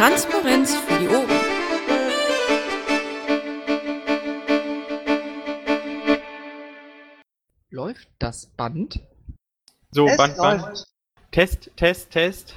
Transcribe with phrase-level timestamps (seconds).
[0.00, 1.28] Transparenz für die Ohren.
[7.68, 9.00] Läuft das Band?
[9.90, 10.62] So, Es Band, Band.
[10.62, 10.86] läuft.
[11.32, 12.56] Test, Test, Test.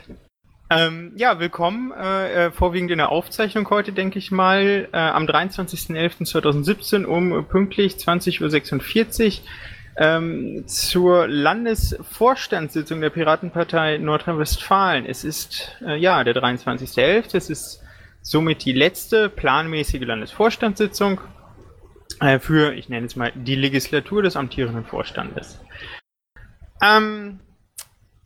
[0.69, 1.91] Ähm, ja, willkommen.
[1.91, 7.43] Äh, äh, vorwiegend in der Aufzeichnung heute, denke ich mal, äh, am 23.11.2017 um äh,
[7.43, 9.45] pünktlich 20.46 Uhr
[9.97, 15.05] ähm, zur Landesvorstandssitzung der Piratenpartei Nordrhein-Westfalen.
[15.05, 17.35] Es ist äh, ja der 23.11.
[17.35, 17.83] Es ist
[18.21, 21.21] somit die letzte planmäßige Landesvorstandssitzung
[22.19, 25.59] äh, für, ich nenne es mal, die Legislatur des amtierenden Vorstandes.
[26.81, 27.39] Ähm,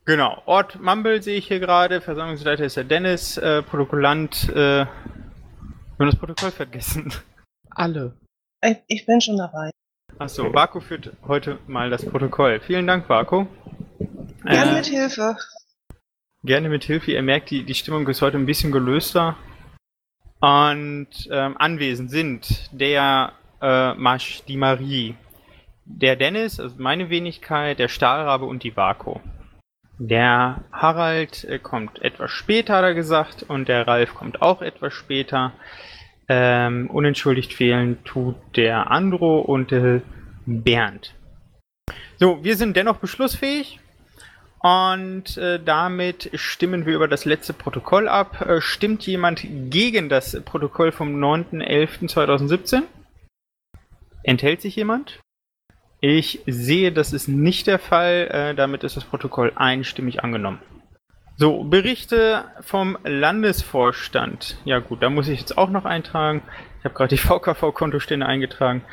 [0.08, 4.88] Genau, Ort Mumble sehe ich hier gerade, Versammlungsleiter ist der Dennis, äh, Protokollant, äh, wir
[6.00, 7.12] haben das Protokoll vergessen.
[7.72, 8.14] Alle.
[8.64, 9.70] Ich, ich bin schon dabei.
[10.20, 12.60] Achso, Barco führt heute mal das Protokoll.
[12.60, 13.48] Vielen Dank, Barco.
[14.44, 15.36] Gerne Äh, mit Hilfe.
[16.44, 17.12] gerne mit Hilfe.
[17.12, 19.36] Ihr merkt, die, die Stimmung ist heute ein bisschen gelöster.
[20.40, 25.16] Und ähm, anwesend sind der äh, Masch, die Marie,
[25.86, 29.22] der Dennis, also meine Wenigkeit, der Stahlrabe und die Barco.
[30.00, 34.94] Der Harald äh, kommt etwas später, hat er gesagt, und der Ralf kommt auch etwas
[34.94, 35.54] später.
[36.30, 40.02] Ähm, unentschuldigt fehlen tut der Andro und der
[40.46, 41.14] Bernd.
[42.18, 43.80] So, wir sind dennoch beschlussfähig
[44.60, 48.42] und äh, damit stimmen wir über das letzte Protokoll ab.
[48.42, 52.82] Äh, stimmt jemand gegen das Protokoll vom 9.11.2017?
[54.24, 55.22] Enthält sich jemand?
[56.02, 58.28] Ich sehe, das ist nicht der Fall.
[58.32, 60.60] Äh, damit ist das Protokoll einstimmig angenommen.
[61.40, 64.58] So, Berichte vom Landesvorstand.
[64.66, 66.42] Ja gut, da muss ich jetzt auch noch eintragen.
[66.80, 68.84] Ich habe gerade die VKV-Kontostände eingetragen.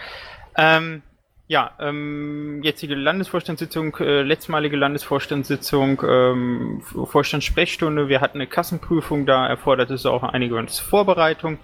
[0.54, 1.00] Ähm,
[1.46, 8.08] ja, ähm, jetzige Landesvorstandssitzung, äh, letztmalige Landesvorstandssitzung, ähm, Vorstandssprechstunde.
[8.08, 11.56] Wir hatten eine Kassenprüfung, da erfordert es auch einige Vorbereitung.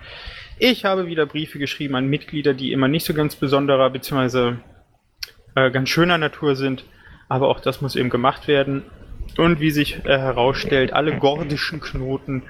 [0.58, 4.54] Ich habe wieder Briefe geschrieben an Mitglieder, die immer nicht so ganz besonderer bzw.
[5.56, 6.86] Äh, ganz schöner Natur sind,
[7.28, 8.84] aber auch das muss eben gemacht werden.
[9.38, 12.42] Und wie sich äh, herausstellt, alle gordischen Knoten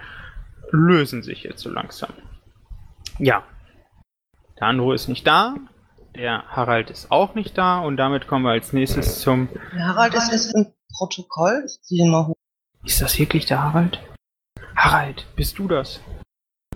[0.71, 2.13] lösen sich jetzt so langsam.
[3.19, 3.45] Ja,
[4.61, 5.57] der Andro ist nicht da,
[6.15, 9.49] der Harald ist auch nicht da und damit kommen wir als nächstes zum.
[9.73, 11.65] Der Harald ist jetzt im Protokoll.
[11.67, 12.37] Ich ziehe ihn mal hoch.
[12.85, 14.01] Ist das wirklich der Harald?
[14.77, 16.01] Harald, bist du das?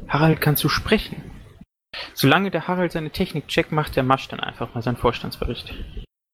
[0.09, 1.23] Harald, kannst du sprechen?
[2.15, 5.75] Solange der Harald seine Technik checkt, macht der Masch dann einfach mal seinen Vorstandsbericht.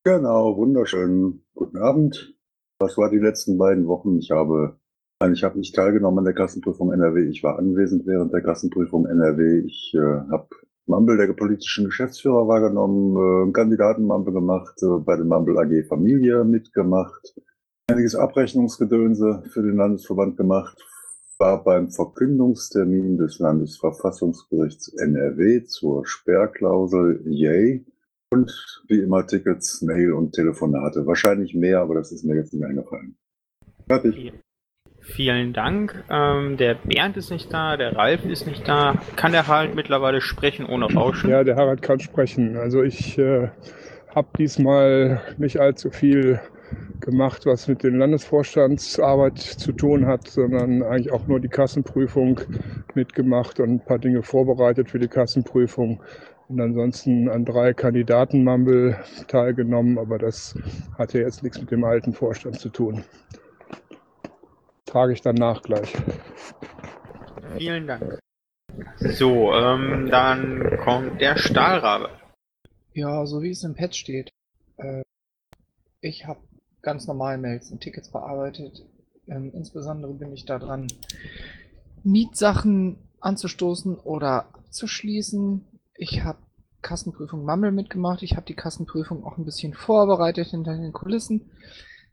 [0.04, 1.42] Genau, wunderschön.
[1.54, 2.34] Guten Abend.
[2.80, 4.18] Was war die letzten beiden Wochen?
[4.18, 4.78] Ich habe,
[5.20, 7.28] nein, ich habe nicht teilgenommen an der Kassenprüfung NRW.
[7.28, 9.66] Ich war anwesend während der Kassenprüfung NRW.
[9.66, 9.98] Ich äh,
[10.32, 10.48] habe
[10.86, 17.34] Mumble der politischen Geschäftsführer wahrgenommen, äh, Kandidatenmumble gemacht, äh, bei der Mumble AG Familie mitgemacht,
[17.88, 20.82] einiges Abrechnungsgedönse für den Landesverband gemacht,
[21.36, 27.84] war beim Verkündungstermin des Landesverfassungsgerichts NRW zur Sperrklausel Yay
[28.30, 31.06] und wie immer Tickets, Mail und Telefonate.
[31.06, 33.16] Wahrscheinlich mehr, aber das ist mir jetzt nicht eingefallen.
[33.88, 34.32] Fertig.
[35.00, 36.04] Vielen Dank.
[36.10, 39.00] Ähm, der Bernd ist nicht da, der Ralf ist nicht da.
[39.16, 41.30] Kann der Harald mittlerweile sprechen ohne Rauschen?
[41.30, 42.56] Ja, der Harald kann sprechen.
[42.56, 43.48] Also ich äh,
[44.14, 46.40] habe diesmal nicht allzu viel
[47.00, 52.40] gemacht, was mit den Landesvorstandsarbeit zu tun hat, sondern eigentlich auch nur die Kassenprüfung
[52.94, 56.02] mitgemacht und ein paar Dinge vorbereitet für die Kassenprüfung.
[56.50, 60.58] Und ansonsten an drei Kandidatenmumble teilgenommen, aber das
[60.98, 63.04] hatte jetzt nichts mit dem alten Vorstand zu tun.
[64.84, 65.94] Trage ich dann nach gleich.
[67.56, 68.18] Vielen Dank.
[68.96, 72.08] So, ähm, dann kommt der Stahlrabe.
[72.94, 74.30] Ja, so wie es im Pad steht.
[74.76, 75.02] Äh,
[76.00, 76.40] ich habe
[76.82, 78.84] ganz normal Mails und Tickets bearbeitet.
[79.28, 80.88] Ähm, insbesondere bin ich da dran,
[82.02, 85.64] Mietsachen anzustoßen oder abzuschließen.
[86.00, 86.38] Ich habe
[86.80, 88.22] Kassenprüfung Mammel mitgemacht.
[88.22, 91.50] Ich habe die Kassenprüfung auch ein bisschen vorbereitet hinter den Kulissen.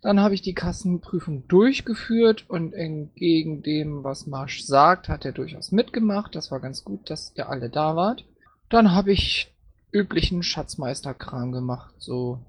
[0.01, 5.71] Dann habe ich die Kassenprüfung durchgeführt und entgegen dem, was Marsch sagt, hat er durchaus
[5.71, 6.35] mitgemacht.
[6.35, 8.25] Das war ganz gut, dass ihr alle da wart.
[8.69, 9.55] Dann habe ich
[9.93, 11.95] üblichen Schatzmeisterkram gemacht.
[11.97, 12.41] So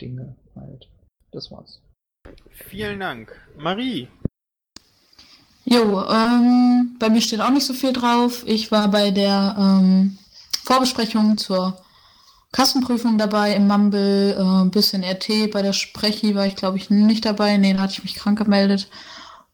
[0.00, 0.88] Dinge halt.
[1.32, 1.82] Das war's.
[2.50, 3.32] Vielen Dank.
[3.58, 4.06] Marie.
[5.64, 8.44] Jo, ähm, bei mir steht auch nicht so viel drauf.
[8.46, 10.18] Ich war bei der ähm,
[10.64, 11.78] Vorbesprechung zur
[12.52, 15.50] Kassenprüfung dabei im Mumble, äh, ein bisschen RT.
[15.52, 17.56] Bei der Sprechi war ich, glaube ich, nicht dabei.
[17.58, 18.88] Nee, da hatte ich mich krank gemeldet.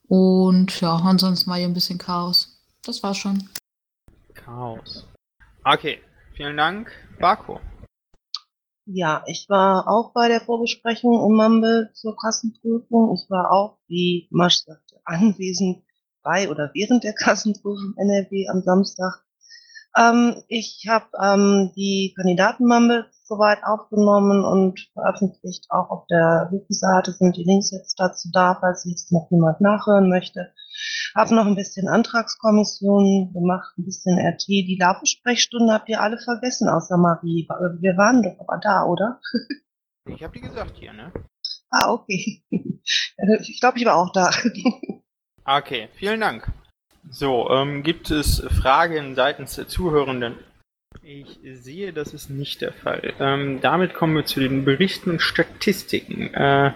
[0.07, 2.61] Und ja, ansonsten war hier ein bisschen Chaos.
[2.85, 3.49] Das war's schon.
[4.35, 5.07] Chaos.
[5.65, 6.01] Okay,
[6.35, 6.91] vielen Dank.
[7.19, 7.61] Barco.
[8.87, 13.15] Ja, ich war auch bei der Vorbesprechung im Mumble zur Kassenprüfung.
[13.15, 15.83] Ich war auch, wie Masch sagte, anwesend.
[16.23, 19.25] bei oder während der Kassenprüfung NRW am Samstag.
[19.97, 25.67] Ähm, ich habe ähm, die Kandidatenmammel soweit aufgenommen und veröffentlicht.
[25.71, 30.09] Auch auf der Wiki-Seite sind die Links jetzt dazu da, falls jetzt noch jemand nachhören
[30.09, 30.53] möchte.
[31.15, 34.47] Habe noch ein bisschen Antragskommission gemacht, ein bisschen RT.
[34.49, 37.49] Die Labensprechstunde habt ihr alle vergessen, außer Marie.
[37.81, 39.21] Wir waren doch aber da, oder?
[40.07, 41.13] Ich habe die gesagt hier, ne?
[41.71, 42.43] Ah, okay.
[43.43, 44.31] Ich glaube, ich war auch da.
[45.45, 46.51] Okay, vielen Dank.
[47.09, 50.35] So, ähm, gibt es Fragen seitens der Zuhörenden?
[51.03, 53.15] Ich sehe, das ist nicht der Fall.
[53.19, 56.35] Ähm, damit kommen wir zu den Berichten und Statistiken.
[56.35, 56.73] Äh,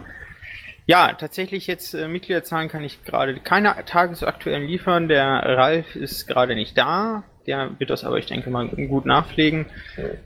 [0.87, 5.09] ja, tatsächlich jetzt äh, Mitgliederzahlen kann ich gerade keine tagesaktuellen liefern.
[5.09, 7.25] Der Ralf ist gerade nicht da.
[7.47, 9.67] Der wird das aber, ich denke mal, gut nachpflegen.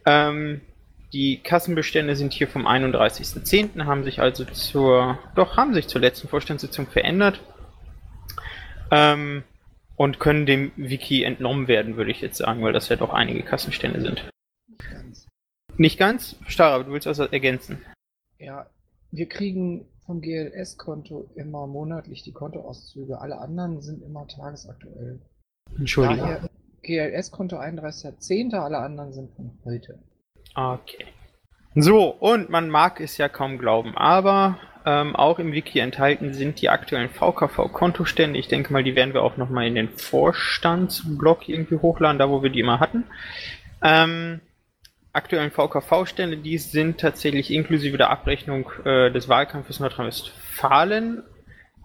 [0.07, 0.61] Ähm,
[1.13, 6.29] die Kassenbestände sind hier vom 31.10., haben sich also zur, doch, haben sich zur letzten
[6.29, 7.41] Vorstandssitzung verändert.
[8.91, 9.43] Ähm,
[9.99, 13.43] und können dem Wiki entnommen werden, würde ich jetzt sagen, weil das ja doch einige
[13.43, 14.31] Kassenstände sind.
[14.69, 15.27] Nicht ganz.
[15.77, 16.37] Nicht ganz?
[16.47, 17.85] Starr, aber du willst was ergänzen.
[18.39, 18.71] Ja,
[19.11, 23.21] wir kriegen vom GLS-Konto immer monatlich die Kontoauszüge.
[23.21, 25.21] Alle anderen sind immer tagesaktuell.
[25.77, 26.19] Entschuldigung.
[26.19, 26.49] Daher
[26.83, 29.99] GLS-Konto 31.10., alle anderen sind von heute.
[30.55, 31.07] Okay.
[31.75, 36.63] So, und man mag es ja kaum glauben, aber ähm, auch im Wiki enthalten sind
[36.63, 38.39] die aktuellen VKV-Kontostände.
[38.39, 42.43] Ich denke mal, die werden wir auch nochmal in den Vorstandsblog irgendwie hochladen, da wo
[42.43, 43.05] wir die immer hatten.
[43.83, 44.41] Ähm,
[45.13, 51.23] aktuellen VKV-Stände, die sind tatsächlich inklusive der Abrechnung äh, des Wahlkampfes Nordrhein-Westfalen,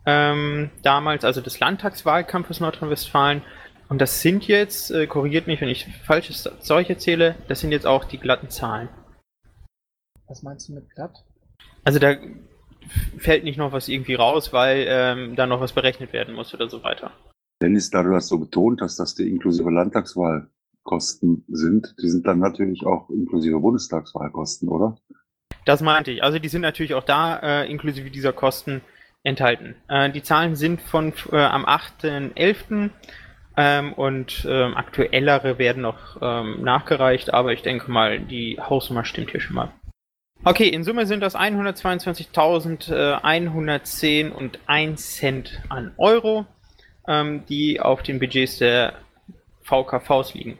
[0.06, 3.42] ähm, damals also des Landtagswahlkampfes Nordrhein-Westfalen.
[3.90, 7.86] Und das sind jetzt, äh, korrigiert mich, wenn ich falsches Zeug erzähle, das sind jetzt
[7.86, 8.88] auch die glatten Zahlen.
[10.26, 11.26] Was meinst du mit glatt?
[11.84, 12.16] Also da
[13.18, 16.70] fällt nicht noch was irgendwie raus, weil ähm, da noch was berechnet werden muss oder
[16.70, 17.12] so weiter.
[17.62, 22.40] Dennis, da du das so betont hast, dass die inklusive Landtagswahlkosten sind, die sind dann
[22.40, 24.98] natürlich auch inklusive Bundestagswahlkosten, oder?
[25.66, 26.24] Das meinte ich.
[26.24, 28.82] Also die sind natürlich auch da äh, inklusive dieser Kosten
[29.24, 29.76] enthalten.
[29.88, 32.90] Äh, die Zahlen sind von äh, am 8.11.
[33.56, 39.30] Ähm, und ähm, aktuellere werden noch ähm, nachgereicht, aber ich denke mal, die Hausnummer stimmt
[39.30, 39.72] hier schon mal.
[40.46, 46.46] Okay, in Summe sind das 122.110 und 1 Cent an Euro,
[47.08, 48.96] ähm, die auf den Budgets der
[49.62, 50.60] VKVs liegen.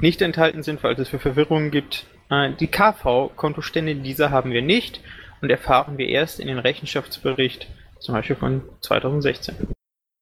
[0.00, 5.00] Nicht enthalten sind, weil es für Verwirrungen gibt, äh, die KV-Kontostände, diese haben wir nicht
[5.42, 7.68] und erfahren wir erst in den Rechenschaftsbericht,
[8.00, 9.54] zum Beispiel von 2016.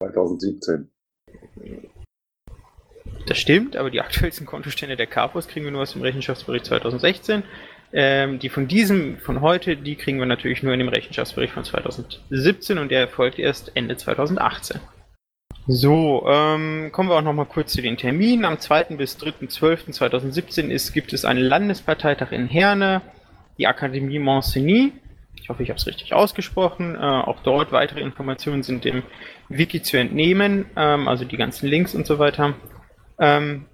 [0.03, 0.91] 2017.
[3.27, 7.43] Das stimmt, aber die aktuellsten Kontostände der KVs kriegen wir nur aus dem Rechenschaftsbericht 2016.
[7.93, 11.65] Ähm, die von diesem, von heute, die kriegen wir natürlich nur in dem Rechenschaftsbericht von
[11.65, 14.81] 2017 und der erfolgt erst Ende 2018.
[15.67, 18.45] So, ähm, kommen wir auch nochmal kurz zu den Terminen.
[18.45, 18.97] Am 2.
[18.97, 23.03] bis 3.12.2017 ist, gibt es einen Landesparteitag in Herne,
[23.59, 24.93] die Akademie Monsigny.
[25.35, 26.95] Ich hoffe, ich habe es richtig ausgesprochen.
[26.95, 29.03] Äh, auch dort weitere Informationen sind dem
[29.49, 32.55] Wiki zu entnehmen, ähm, also die ganzen Links und so weiter.
[33.19, 33.67] Ähm,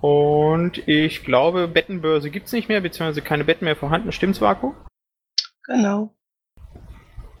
[0.00, 4.12] und ich glaube, Bettenbörse gibt es nicht mehr, beziehungsweise keine Betten mehr vorhanden.
[4.12, 4.74] Stimmt's, Vaku?
[5.64, 6.14] Genau.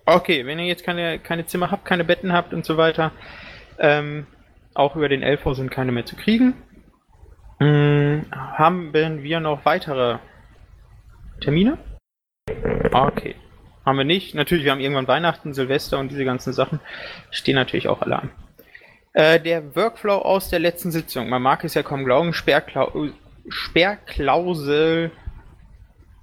[0.06, 3.12] Okay, wenn ihr jetzt keine, keine Zimmer habt, keine Betten habt und so weiter,
[3.78, 4.26] ähm,
[4.74, 6.54] auch über den LV sind keine mehr zu kriegen.
[7.58, 10.18] Hm, haben wir noch weitere
[11.40, 11.78] Termine?
[12.92, 13.34] Okay.
[13.84, 14.34] Haben wir nicht.
[14.34, 16.80] Natürlich, wir haben irgendwann Weihnachten, Silvester und diese ganzen Sachen.
[17.30, 18.30] Stehen natürlich auch alle an.
[19.12, 21.28] Äh, der Workflow aus der letzten Sitzung.
[21.28, 22.32] Man mag es ja kaum glauben.
[22.32, 23.08] Sperrklau
[23.48, 25.10] Sperrklausel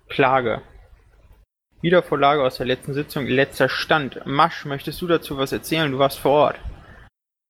[0.10, 0.62] Klage.
[1.82, 3.26] Wiedervorlage aus der letzten Sitzung.
[3.26, 4.22] Letzter Stand.
[4.26, 5.92] Masch, möchtest du dazu was erzählen?
[5.92, 6.60] Du warst vor Ort.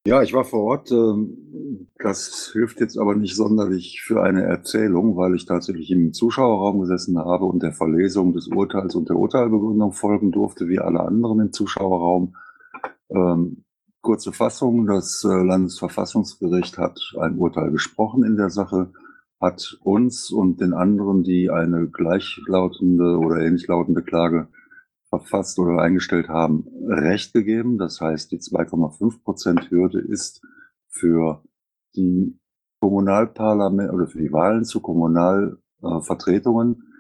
[0.08, 0.92] Ja, ich war vor Ort.
[0.92, 6.80] ähm, Das hilft jetzt aber nicht sonderlich für eine Erzählung, weil ich tatsächlich im Zuschauerraum
[6.80, 11.40] gesessen habe und der Verlesung des Urteils und der Urteilbegründung folgen durfte, wie alle anderen
[11.40, 12.36] im Zuschauerraum.
[14.06, 18.92] Kurze Fassung, das äh, Landesverfassungsgericht hat ein Urteil gesprochen in der Sache,
[19.42, 24.48] hat uns und den anderen, die eine gleichlautende oder ähnlich lautende Klage
[25.10, 27.80] verfasst oder eingestellt haben, Recht gegeben.
[27.80, 30.46] Das heißt, die 2,5 Prozent Hürde ist
[30.88, 31.42] für
[31.96, 32.40] die
[32.82, 36.94] Kommunalparlament oder für die Wahlen zu Kommunalvertretungen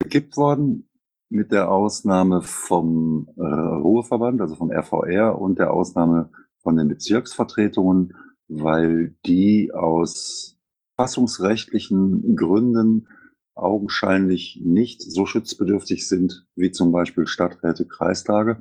[0.00, 0.88] gekippt worden,
[1.28, 6.30] mit der Ausnahme vom äh, Ruheverband, also vom RVR und der Ausnahme
[6.68, 8.12] von den Bezirksvertretungen,
[8.46, 10.58] weil die aus
[10.98, 13.08] fassungsrechtlichen Gründen
[13.54, 18.60] augenscheinlich nicht so schutzbedürftig sind wie zum Beispiel Stadträte, Kreistage.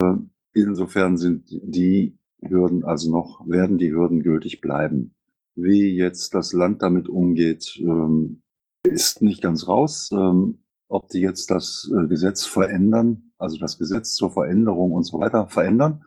[0.00, 0.14] Äh,
[0.54, 5.16] Insofern sind die Hürden, also noch werden die Hürden gültig bleiben.
[5.56, 8.42] Wie jetzt das Land damit umgeht, ähm,
[8.84, 10.10] ist nicht ganz raus.
[10.12, 15.18] Ähm, ob die jetzt das äh, Gesetz verändern, also das Gesetz zur Veränderung und so
[15.18, 16.04] weiter verändern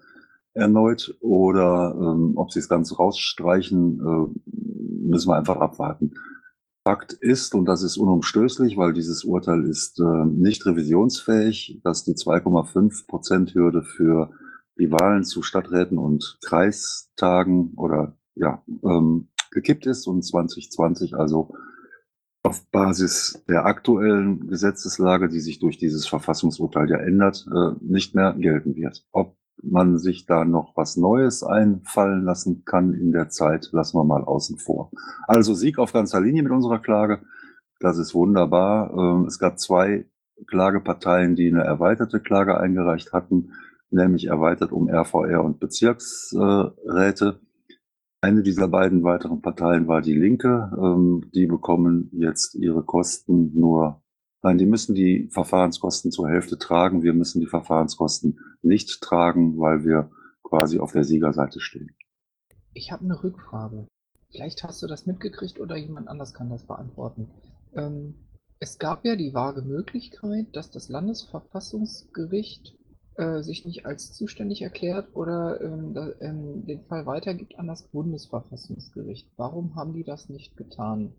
[0.54, 4.40] erneut oder ähm, ob sie es ganz rausstreichen, äh,
[5.08, 6.14] müssen wir einfach abwarten.
[6.84, 12.16] Fakt ist, und das ist unumstößlich, weil dieses Urteil ist äh, nicht revisionsfähig, dass die
[12.16, 14.32] 2,5 Prozent Hürde für
[14.80, 21.54] die Wahlen zu Stadträten und Kreistagen oder ja ähm, gekippt ist und 2020 also
[22.44, 28.34] auf Basis der aktuellen Gesetzeslage, die sich durch dieses Verfassungsurteil ja ändert, äh, nicht mehr
[28.34, 29.06] gelten wird.
[29.12, 34.04] Ob man sich da noch was Neues einfallen lassen kann in der Zeit, lassen wir
[34.04, 34.92] mal außen vor.
[35.28, 37.22] Also Sieg auf ganzer Linie mit unserer Klage.
[37.80, 38.94] Das ist wunderbar.
[38.94, 40.06] Ähm, es gab zwei
[40.48, 43.54] Klageparteien, die eine erweiterte Klage eingereicht hatten,
[43.90, 47.40] nämlich erweitert um RVR und Bezirksräte.
[48.22, 50.72] Eine dieser beiden weiteren Parteien war die Linke.
[50.78, 54.02] Ähm, die bekommen jetzt ihre Kosten nur
[54.44, 57.04] Nein, die müssen die Verfahrenskosten zur Hälfte tragen.
[57.04, 60.10] Wir müssen die Verfahrenskosten nicht tragen, weil wir
[60.44, 61.96] quasi auf der Siegerseite stehen.
[62.74, 63.88] Ich habe eine Rückfrage.
[64.32, 67.30] Vielleicht hast du das mitgekriegt oder jemand anders kann das beantworten.
[67.76, 68.16] Ähm,
[68.60, 72.78] es gab ja die vage Möglichkeit, dass das Landesverfassungsgericht
[73.16, 79.30] äh, sich nicht als zuständig erklärt oder ähm, ähm, den Fall weitergibt an das Bundesverfassungsgericht.
[79.36, 81.14] Warum haben die das nicht getan?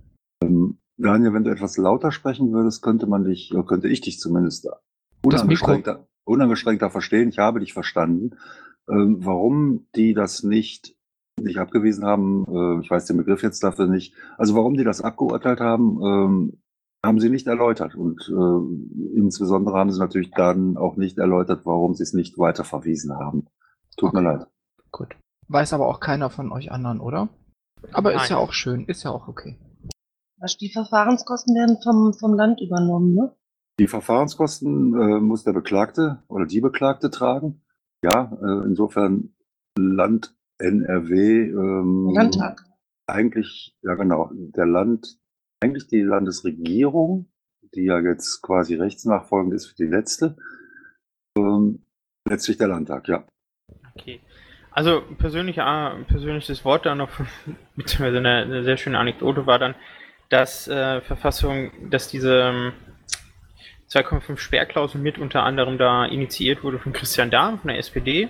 [1.02, 4.68] Daniel, wenn du etwas lauter sprechen würdest, könnte man dich, könnte ich dich zumindest
[5.24, 7.28] unangestrengter, unangestrengter verstehen.
[7.28, 8.36] Ich habe dich verstanden.
[8.88, 10.96] Ähm, warum die das nicht,
[11.40, 14.14] nicht abgewiesen haben, äh, ich weiß den Begriff jetzt dafür nicht.
[14.38, 16.62] Also warum die das abgeurteilt haben, ähm,
[17.04, 17.94] haben sie nicht erläutert.
[17.94, 22.64] Und äh, insbesondere haben sie natürlich dann auch nicht erläutert, warum sie es nicht weiter
[22.64, 23.46] verwiesen haben.
[23.96, 24.20] Tut okay.
[24.20, 24.46] mir leid.
[24.90, 25.16] Gut.
[25.48, 27.28] Weiß aber auch keiner von euch anderen, oder?
[27.92, 28.22] Aber Nein.
[28.22, 29.58] ist ja auch schön, ist ja auch okay.
[30.60, 33.34] Die Verfahrenskosten werden vom, vom Land übernommen, ne?
[33.78, 37.62] Die Verfahrenskosten äh, muss der Beklagte oder die Beklagte tragen.
[38.04, 39.34] Ja, äh, insofern
[39.78, 41.48] Land NRW.
[41.48, 42.64] Ähm, Landtag.
[43.06, 45.18] Eigentlich, ja genau, der Land,
[45.60, 47.30] eigentlich die Landesregierung,
[47.74, 50.36] die ja jetzt quasi rechtsnachfolgend ist für die letzte.
[51.36, 51.84] Ähm,
[52.28, 53.24] letztlich der Landtag, ja.
[53.94, 54.20] Okay.
[54.70, 57.10] Also persönlich, äh, persönliches Wort da noch,
[57.76, 59.74] beziehungsweise eine, eine sehr schöne Anekdote war dann,
[60.32, 62.72] dass äh, Verfassung, dass diese
[63.90, 68.28] 2,5 ähm, Sperrklausel mit unter anderem da initiiert wurde von Christian Dahm von der SPD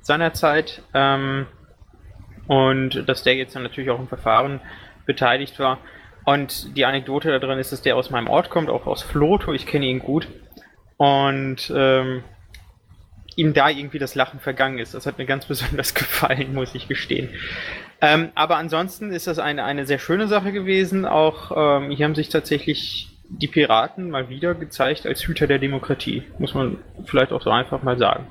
[0.00, 1.46] seinerzeit ähm,
[2.46, 4.62] und dass der jetzt dann natürlich auch im Verfahren
[5.04, 5.78] beteiligt war.
[6.24, 9.52] Und die Anekdote da drin ist, dass der aus meinem Ort kommt, auch aus Floto,
[9.52, 10.26] ich kenne ihn gut.
[10.96, 12.24] Und ähm,
[13.36, 14.94] ihm da irgendwie das Lachen vergangen ist.
[14.94, 17.28] Das hat mir ganz besonders gefallen, muss ich gestehen.
[18.00, 21.06] Ähm, aber ansonsten ist das eine, eine sehr schöne Sache gewesen.
[21.06, 26.22] Auch ähm, hier haben sich tatsächlich die Piraten mal wieder gezeigt als Hüter der Demokratie.
[26.38, 28.26] Muss man vielleicht auch so einfach mal sagen.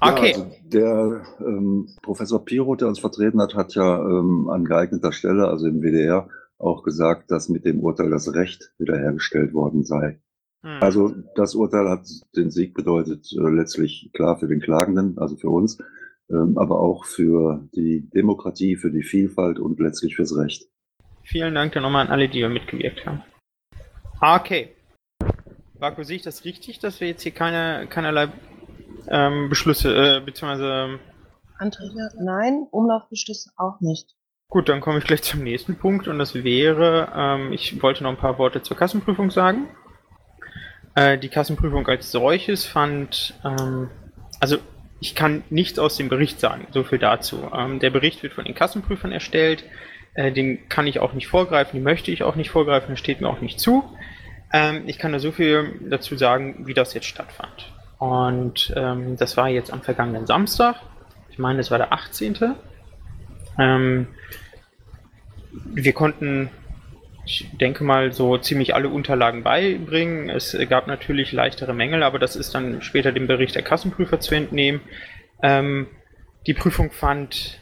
[0.00, 0.32] Okay.
[0.32, 5.12] Ja, also der ähm, Professor Piro, der uns vertreten hat, hat ja ähm, an geeigneter
[5.12, 10.20] Stelle, also im WDR, auch gesagt, dass mit dem Urteil das Recht wiederhergestellt worden sei.
[10.66, 10.82] Hm.
[10.82, 15.50] Also das Urteil hat den Sieg bedeutet äh, letztlich klar für den Klagenden, also für
[15.50, 15.78] uns
[16.30, 20.68] ähm, aber auch für die Demokratie, für die Vielfalt und letztlich fürs Recht.
[21.22, 23.22] Vielen Dank dann nochmal an alle, die mitgewirkt haben.
[24.20, 24.74] Okay.
[25.78, 28.28] Marco, sehe ich das richtig, dass wir jetzt hier keine, keinerlei
[29.08, 30.66] ähm, Beschlüsse, äh, beziehungsweise...
[30.66, 30.98] Ähm,
[31.58, 32.08] Anträge?
[32.20, 34.14] Nein, Umlaufbeschlüsse auch nicht.
[34.48, 38.10] Gut, dann komme ich gleich zum nächsten Punkt und das wäre, ähm, ich wollte noch
[38.10, 39.68] ein paar Worte zur Kassenprüfung sagen.
[40.96, 43.90] Äh, die Kassenprüfung als solches fand, ähm,
[44.40, 44.56] also
[44.98, 47.50] ich kann nichts aus dem Bericht sagen, so viel dazu.
[47.54, 49.62] Ähm, der Bericht wird von den Kassenprüfern erstellt,
[50.14, 53.20] äh, den kann ich auch nicht vorgreifen, den möchte ich auch nicht vorgreifen, das steht
[53.20, 53.84] mir auch nicht zu.
[54.52, 57.70] Ähm, ich kann da so viel dazu sagen, wie das jetzt stattfand.
[57.98, 60.76] Und ähm, das war jetzt am vergangenen Samstag,
[61.28, 62.54] ich meine, das war der 18.
[63.58, 64.06] Ähm,
[65.52, 66.48] wir konnten
[67.26, 70.30] ich denke mal, so ziemlich alle Unterlagen beibringen.
[70.30, 74.36] Es gab natürlich leichtere Mängel, aber das ist dann später dem Bericht der Kassenprüfer zu
[74.36, 74.80] entnehmen.
[75.42, 75.88] Ähm,
[76.46, 77.58] die Prüfung fand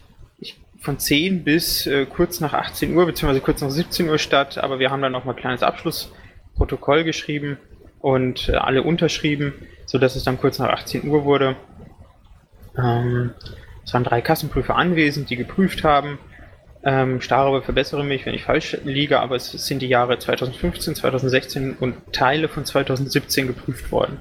[0.78, 4.78] von 10 bis äh, kurz nach 18 Uhr, beziehungsweise kurz nach 17 Uhr statt, aber
[4.78, 7.56] wir haben dann noch mal ein kleines Abschlussprotokoll geschrieben
[8.00, 9.54] und äh, alle unterschrieben,
[9.86, 11.56] sodass es dann kurz nach 18 Uhr wurde.
[12.76, 13.30] Ähm,
[13.82, 16.18] es waren drei Kassenprüfer anwesend, die geprüft haben.
[16.86, 21.76] Ähm, Starre verbessere mich, wenn ich falsch liege, aber es sind die Jahre 2015, 2016
[21.78, 24.18] und Teile von 2017 geprüft worden.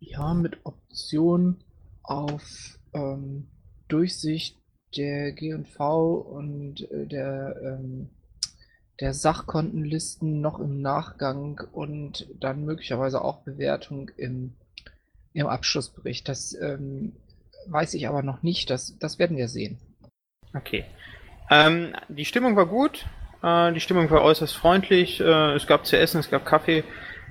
[0.00, 1.58] Ja, mit Option
[2.02, 3.48] auf ähm,
[3.88, 4.56] Durchsicht
[4.96, 8.08] der G&V und äh, der, ähm,
[9.00, 14.54] der Sachkontenlisten noch im Nachgang und dann möglicherweise auch Bewertung im,
[15.34, 16.26] im Abschlussbericht.
[16.26, 17.16] Das ähm,
[17.66, 18.70] weiß ich aber noch nicht.
[18.70, 19.78] Das, das werden wir sehen.
[20.54, 20.86] Okay.
[21.50, 23.06] Ähm, die Stimmung war gut.
[23.42, 25.20] Äh, die Stimmung war äußerst freundlich.
[25.20, 26.84] Äh, es gab zu essen, es gab Kaffee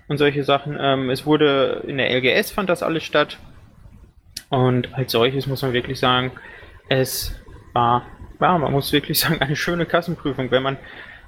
[0.07, 0.77] und solche Sachen.
[0.79, 3.37] Ähm, es wurde in der LGS fand das alles statt.
[4.49, 6.31] Und als solches muss man wirklich sagen,
[6.87, 7.35] es
[7.73, 8.05] war,
[8.39, 10.77] ja, man muss wirklich sagen, eine schöne Kassenprüfung, wenn man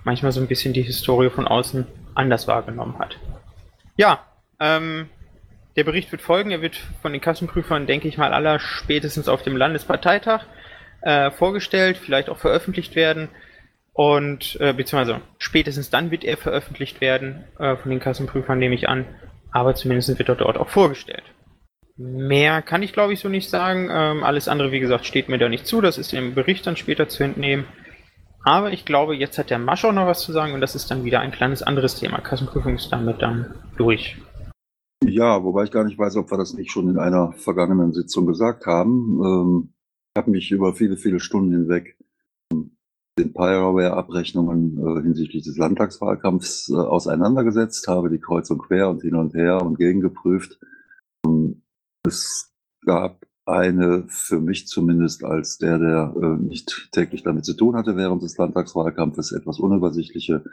[0.04, 3.18] manchmal so ein bisschen die Historie von außen anders wahrgenommen hat.
[3.98, 4.26] Ja,
[4.60, 5.10] ähm,
[5.76, 6.52] der Bericht wird folgen.
[6.52, 10.46] Er wird von den Kassenprüfern, denke ich mal, aller spätestens auf dem Landesparteitag
[11.02, 13.30] äh, vorgestellt, vielleicht auch veröffentlicht werden.
[13.94, 18.88] Und äh, beziehungsweise spätestens dann wird er veröffentlicht werden äh, von den Kassenprüfern, nehme ich
[18.88, 19.06] an.
[19.52, 21.24] Aber zumindest wird er dort auch vorgestellt.
[21.96, 23.90] Mehr kann ich glaube ich so nicht sagen.
[23.92, 25.82] Ähm, alles andere, wie gesagt, steht mir da nicht zu.
[25.82, 27.66] Das ist im Bericht dann später zu entnehmen.
[28.44, 30.90] Aber ich glaube, jetzt hat der Masch auch noch was zu sagen und das ist
[30.92, 32.22] dann wieder ein kleines anderes Thema.
[32.22, 34.16] Kassenprüfung ist damit dann durch.
[35.04, 38.26] Ja, wobei ich gar nicht weiß, ob wir das nicht schon in einer vergangenen Sitzung
[38.26, 39.20] gesagt haben.
[39.24, 39.74] Ähm,
[40.18, 41.96] habe mich über viele, viele Stunden hinweg
[43.18, 49.16] den Pyroware-Abrechnungen äh, hinsichtlich des Landtagswahlkampfs äh, auseinandergesetzt, habe die kreuz und quer und hin
[49.16, 50.60] und her und gegengeprüft.
[51.26, 51.62] Ähm,
[52.06, 52.54] es
[52.86, 57.96] gab eine für mich zumindest als der, der äh, nicht täglich damit zu tun hatte
[57.96, 60.44] während des Landtagswahlkampfes, etwas unübersichtliche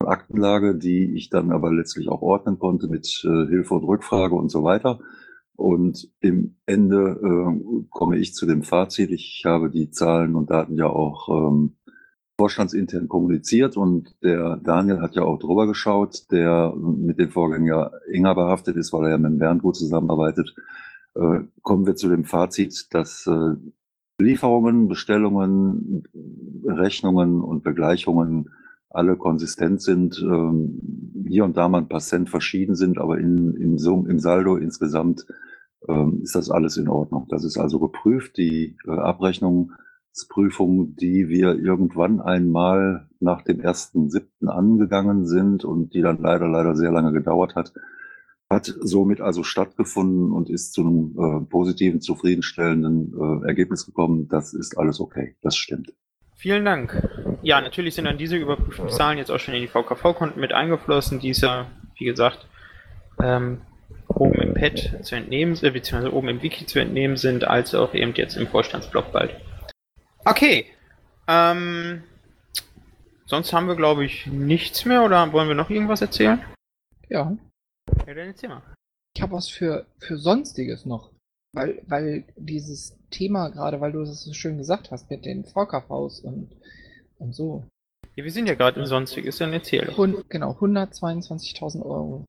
[0.00, 4.50] Aktenlage, die ich dann aber letztlich auch ordnen konnte mit äh, Hilfe und Rückfrage und
[4.50, 5.00] so weiter.
[5.58, 9.10] Und im Ende äh, komme ich zu dem Fazit.
[9.10, 11.74] Ich habe die Zahlen und Daten ja auch ähm,
[12.38, 17.90] vorstandsintern kommuniziert und der Daniel hat ja auch drüber geschaut, der mit den Vorgängen ja
[18.12, 20.54] enger behaftet ist, weil er ja mit Bernd gut zusammenarbeitet.
[21.16, 23.56] Äh, kommen wir zu dem Fazit, dass äh,
[24.20, 26.04] Lieferungen, Bestellungen,
[26.64, 28.50] Rechnungen und Begleichungen
[28.90, 33.54] alle konsistent sind, ähm, hier und da mal ein paar Cent verschieden sind, aber in,
[33.54, 35.26] im, Sum, im Saldo insgesamt
[36.22, 37.26] ist das alles in Ordnung.
[37.28, 38.36] Das ist also geprüft.
[38.36, 46.02] Die äh, Abrechnungsprüfung, die wir irgendwann einmal nach dem ersten siebten angegangen sind und die
[46.02, 47.72] dann leider, leider sehr lange gedauert hat,
[48.50, 54.28] hat somit also stattgefunden und ist zu einem äh, positiven, zufriedenstellenden äh, Ergebnis gekommen.
[54.28, 55.36] Das ist alles okay.
[55.42, 55.92] Das stimmt.
[56.34, 57.08] Vielen Dank.
[57.42, 61.18] Ja, natürlich sind dann diese überprüften Zahlen jetzt auch schon in die VKV-Konten mit eingeflossen,
[61.18, 61.34] die
[61.96, 62.46] wie gesagt,
[63.20, 63.60] ähm,
[64.18, 67.94] oben im Pad zu entnehmen, äh, beziehungsweise oben im Wiki zu entnehmen sind, als auch
[67.94, 69.34] eben jetzt im Vorstandsblock bald.
[70.24, 70.66] Okay.
[71.26, 72.02] Ähm,
[73.26, 76.42] sonst haben wir, glaube ich, nichts mehr oder wollen wir noch irgendwas erzählen?
[77.08, 77.36] Ja.
[78.06, 78.62] Ja, dann erzähl mal.
[79.14, 81.10] Ich habe was für, für Sonstiges noch.
[81.54, 86.20] Weil, weil dieses Thema, gerade weil du es so schön gesagt hast, mit den VKVs
[86.20, 86.50] und,
[87.18, 87.64] und so.
[88.16, 89.96] Ja, wir sind ja gerade im Sonstiges, dann erzähl.
[89.96, 92.24] Hun, genau, 122.000 Euro.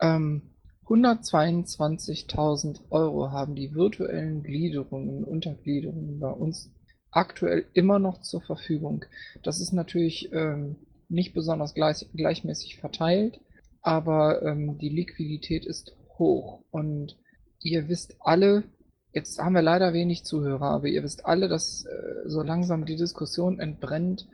[0.00, 0.53] Ähm,
[0.86, 6.70] 122.000 Euro haben die virtuellen Gliederungen, Untergliederungen bei uns
[7.10, 9.04] aktuell immer noch zur Verfügung.
[9.42, 10.76] Das ist natürlich ähm,
[11.08, 13.40] nicht besonders gleich, gleichmäßig verteilt,
[13.80, 17.16] aber ähm, die Liquidität ist hoch und
[17.60, 18.64] ihr wisst alle,
[19.12, 22.96] jetzt haben wir leider wenig Zuhörer, aber ihr wisst alle, dass äh, so langsam die
[22.96, 24.26] Diskussion entbrennt,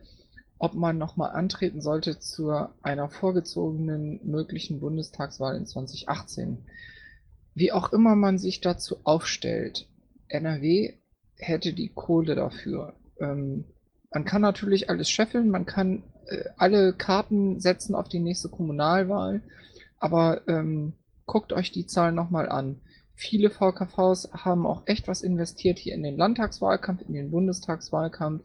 [0.60, 2.50] ob man nochmal antreten sollte zu
[2.82, 6.58] einer vorgezogenen möglichen Bundestagswahl in 2018.
[7.54, 9.88] Wie auch immer man sich dazu aufstellt,
[10.28, 10.92] NRW
[11.36, 12.92] hätte die Kohle dafür.
[13.18, 13.64] Ähm,
[14.12, 19.40] man kann natürlich alles scheffeln, man kann äh, alle Karten setzen auf die nächste Kommunalwahl,
[19.98, 20.92] aber ähm,
[21.24, 22.82] guckt euch die Zahlen nochmal an.
[23.14, 28.42] Viele VKVs haben auch echt was investiert hier in den Landtagswahlkampf, in den Bundestagswahlkampf.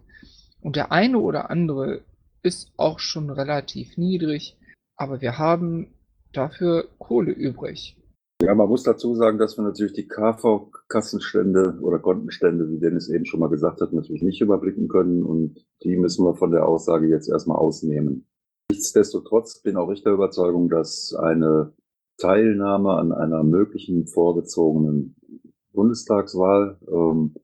[0.66, 2.02] Und der eine oder andere
[2.42, 4.58] ist auch schon relativ niedrig,
[4.96, 5.94] aber wir haben
[6.34, 7.96] dafür Kohle übrig.
[8.42, 13.26] Ja, man muss dazu sagen, dass wir natürlich die KV-Kassenstände oder Kontenstände, wie Dennis eben
[13.26, 17.10] schon mal gesagt hat, natürlich nicht überblicken können und die müssen wir von der Aussage
[17.10, 18.26] jetzt erstmal ausnehmen.
[18.72, 21.74] Nichtsdestotrotz bin auch ich der Überzeugung, dass eine
[22.18, 25.16] Teilnahme an einer möglichen vorgezogenen
[25.74, 27.36] Bundestagswahl ähm,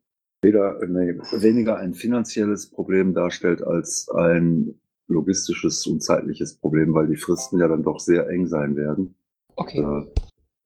[0.42, 7.18] weder, nee, weniger ein finanzielles Problem darstellt als ein logistisches und zeitliches Problem, weil die
[7.18, 9.16] Fristen ja dann doch sehr eng sein werden.
[9.56, 9.80] Okay.
[9.80, 10.06] Äh,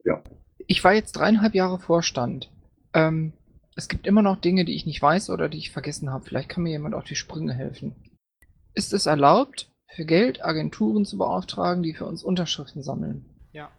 [0.05, 0.23] ja.
[0.67, 2.51] Ich war jetzt dreieinhalb Jahre Vorstand.
[2.93, 3.33] Ähm,
[3.75, 6.23] es gibt immer noch Dinge, die ich nicht weiß oder die ich vergessen habe.
[6.23, 7.95] Vielleicht kann mir jemand auf die Sprünge helfen.
[8.73, 13.25] Ist es erlaubt, für Geld Agenturen zu beauftragen, die für uns Unterschriften sammeln?
[13.51, 13.69] Ja.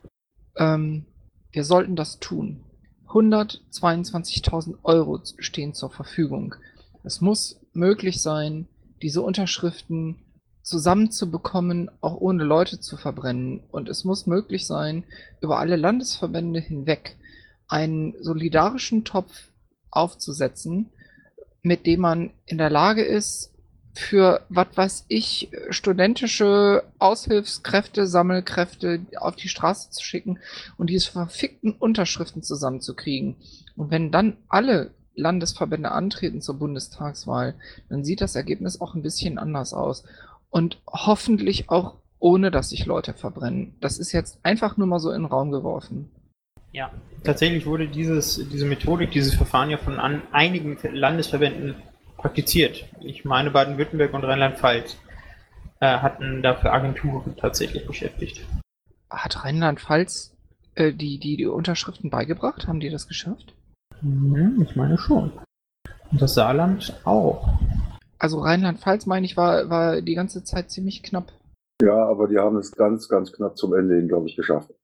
[0.57, 1.07] Ähm,
[1.53, 2.65] wir sollten das tun.
[3.09, 6.55] 122.000 Euro stehen zur Verfügung.
[7.05, 8.66] Es muss möglich sein,
[9.03, 10.16] diese Unterschriften
[10.62, 13.61] zusammenzubekommen, auch ohne Leute zu verbrennen.
[13.71, 15.05] Und es muss möglich sein,
[15.40, 17.16] über alle Landesverbände hinweg
[17.69, 19.51] einen solidarischen Topf
[19.90, 20.90] aufzusetzen,
[21.62, 23.53] mit dem man in der Lage ist,
[23.97, 30.39] für, was weiß ich, studentische Aushilfskräfte, Sammelkräfte auf die Straße zu schicken
[30.77, 33.37] und diese verfickten Unterschriften zusammenzukriegen.
[33.75, 37.55] Und wenn dann alle Landesverbände antreten zur Bundestagswahl,
[37.89, 40.05] dann sieht das Ergebnis auch ein bisschen anders aus.
[40.51, 43.77] Und hoffentlich auch ohne, dass sich Leute verbrennen.
[43.81, 46.11] Das ist jetzt einfach nur mal so in den Raum geworfen.
[46.73, 46.91] Ja,
[47.25, 51.77] tatsächlich wurde dieses, diese Methodik, dieses Verfahren ja von an einigen Landesverbänden
[52.27, 52.85] praktiziert.
[53.01, 54.97] Ich meine, Baden-Württemberg und Rheinland-Pfalz
[55.79, 58.45] äh, hatten dafür Agenturen tatsächlich beschäftigt.
[59.09, 60.37] Hat Rheinland-Pfalz
[60.75, 62.67] äh, die, die, die Unterschriften beigebracht?
[62.67, 63.55] Haben die das geschafft?
[64.03, 65.31] Mhm, ich meine schon.
[66.11, 67.61] Und das Saarland auch.
[68.19, 71.33] Also Rheinland-Pfalz, meine ich, war, war die ganze Zeit ziemlich knapp.
[71.81, 74.75] Ja, aber die haben es ganz, ganz knapp zum Ende hin, glaube ich, geschafft.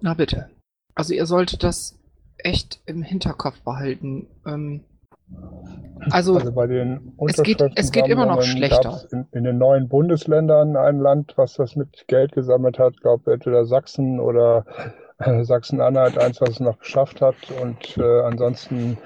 [0.00, 0.50] Na bitte.
[0.94, 1.98] Also ihr solltet das
[2.38, 4.28] echt im Hinterkopf behalten.
[4.46, 4.84] Ähm,
[6.10, 9.00] also, Also bei den es geht- es geht immer noch schlechter.
[9.10, 13.64] In, in den neuen Bundesländern ein Land, was das mit Geld gesammelt hat, glaube entweder
[13.64, 14.64] Sachsen oder
[15.18, 17.36] äh, Sachsen-Anhalt, eins, was es noch geschafft hat.
[17.62, 18.98] Und äh, ansonsten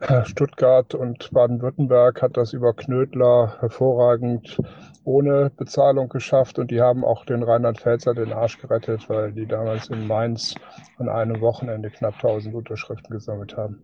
[0.00, 4.60] äh, Stuttgart und Baden-Württemberg hat das über Knödler hervorragend
[5.04, 6.58] ohne Bezahlung geschafft.
[6.58, 10.54] Und die haben auch den Rheinland-Pfälzer den Arsch gerettet, weil die damals in Mainz
[10.98, 13.82] an einem Wochenende knapp 1000 Unterschriften gesammelt haben.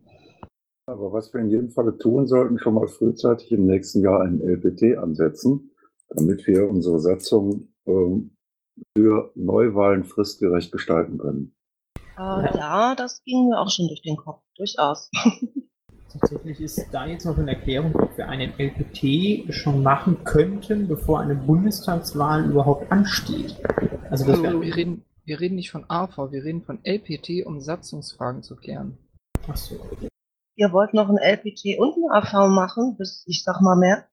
[0.93, 4.43] Aber was wir in jedem Falle tun sollten, schon mal frühzeitig im nächsten Jahr einen
[4.43, 5.71] LPT ansetzen,
[6.11, 8.37] damit wir unsere Satzung ähm,
[8.95, 11.55] für Neuwahlen fristgerecht gestalten können.
[12.19, 15.11] Äh, ja, das ging mir auch schon durch den Kopf, durchaus.
[16.13, 21.21] Tatsächlich ist da jetzt noch eine Erklärung, ob wir einen LPT schon machen könnten, bevor
[21.21, 23.57] eine Bundestagswahl überhaupt ansteht.
[24.11, 27.63] Also das wäre wir, reden, wir reden nicht von AV, wir reden von LPT, um
[27.63, 28.99] Satzungsfragen zu klären.
[29.49, 29.77] Achso.
[30.63, 34.07] Ihr wollt noch ein LPT und ein AV machen, bis ich sag mal mehr.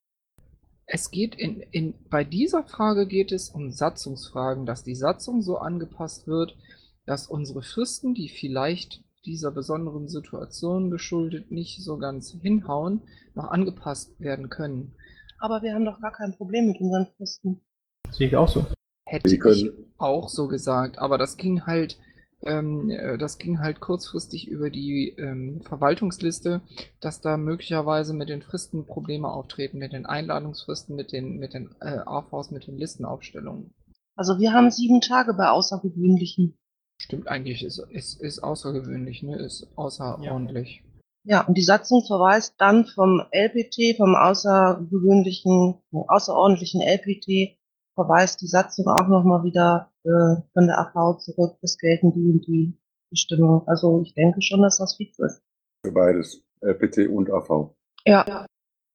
[0.87, 5.59] Es geht in, in, bei dieser Frage geht es um Satzungsfragen, dass die Satzung so
[5.59, 6.57] angepasst wird,
[7.05, 13.03] dass unsere Fristen, die vielleicht dieser besonderen Situation geschuldet nicht so ganz hinhauen,
[13.35, 14.95] noch angepasst werden können.
[15.37, 17.61] Aber wir haben doch gar kein Problem mit unseren Fristen.
[18.09, 18.65] Sehe ich auch so.
[19.05, 21.99] Hätte Sie ich können- auch so gesagt, aber das ging halt,
[22.43, 26.61] ähm, äh, das ging halt kurzfristig über die ähm, Verwaltungsliste,
[27.01, 31.75] dass da möglicherweise mit den Fristen Probleme auftreten, mit den Einladungsfristen, mit den, mit den
[31.81, 33.73] äh, AVs, mit den Listenaufstellungen.
[34.15, 36.57] Also wir haben sieben Tage bei Außergewöhnlichen.
[36.97, 39.37] Stimmt eigentlich, ist, ist, ist außergewöhnlich, ne?
[39.37, 40.83] Ist außerordentlich.
[41.23, 47.57] Ja, und die Satzung verweist dann vom LPT, vom außergewöhnlichen, außerordentlichen LPT,
[47.95, 52.47] verweist die Satzung auch nochmal wieder äh, von der AV zurück, es gelten die und
[52.47, 52.77] die
[53.09, 53.67] Bestimmungen.
[53.67, 55.41] Also ich denke schon, dass das fix ist.
[55.85, 57.75] Für beides, LPT und AV.
[58.05, 58.45] Ja,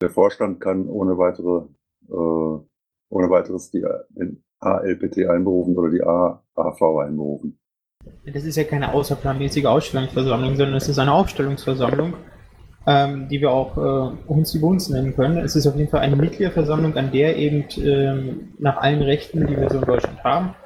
[0.01, 1.67] Der Vorstand kann ohne weitere,
[2.09, 2.13] äh,
[3.11, 7.59] ohne weiteres die, den ALPT einberufen oder die AAV einberufen.
[8.27, 12.15] Das ist ja keine außerplanmäßige Ausstellungsversammlung, sondern es ist eine Aufstellungsversammlung,
[12.87, 15.39] ähm, die wir auch äh, uns die Bunds nennen können.
[15.39, 19.57] Es ist auf jeden Fall eine Mitgliederversammlung, an der eben ähm, nach allen Rechten, die
[19.57, 20.64] wir so in Deutschland haben, äh,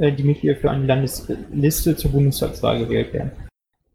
[0.00, 3.32] die Mitglieder für eine Landesliste zur Bundestagswahl gewählt werden.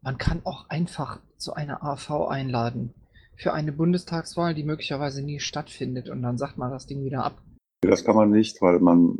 [0.02, 2.94] Man kann auch einfach zu einer AV einladen.
[3.38, 7.42] Für eine Bundestagswahl, die möglicherweise nie stattfindet und dann sagt man das Ding wieder ab.
[7.82, 9.18] Das kann man nicht, weil man,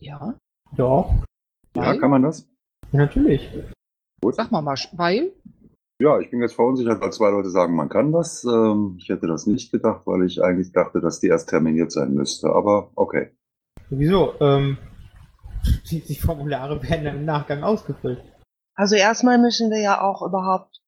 [0.00, 0.34] Ja,
[0.76, 1.12] Doch,
[1.76, 1.98] ja, Weil?
[1.98, 2.48] kann man das?
[2.92, 3.48] ja, natürlich.
[4.32, 5.32] sag mal mal, weil
[6.00, 8.44] Ja, ich bin jetzt verunsichert, weil zwei Leute sagen, man kann das.
[8.44, 12.12] Ähm, ich hätte das nicht gedacht, weil ich eigentlich dachte, dass die erst terminiert sein
[12.14, 12.48] müsste.
[12.48, 13.30] Aber okay.
[13.90, 14.34] Wieso?
[14.40, 14.78] Ähm,
[15.90, 18.22] die, die Formulare werden dann im Nachgang ausgefüllt.
[18.74, 20.80] also erstmal müssen wir ja auch überhaupt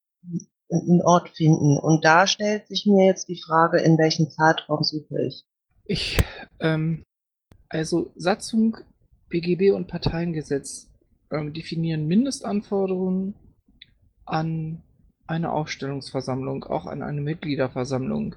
[0.70, 1.78] einen Ort finden.
[1.78, 5.44] Und da stellt sich mir jetzt die Frage, in welchem Zeitraum suche ich.
[5.84, 6.22] ich,
[6.60, 7.04] ähm,
[7.68, 8.78] also Satzung,
[9.28, 10.90] BGB und Parteiengesetz
[11.30, 13.34] ähm, definieren Mindestanforderungen
[14.24, 14.82] an
[15.26, 18.36] eine Aufstellungsversammlung, auch an eine Mitgliederversammlung.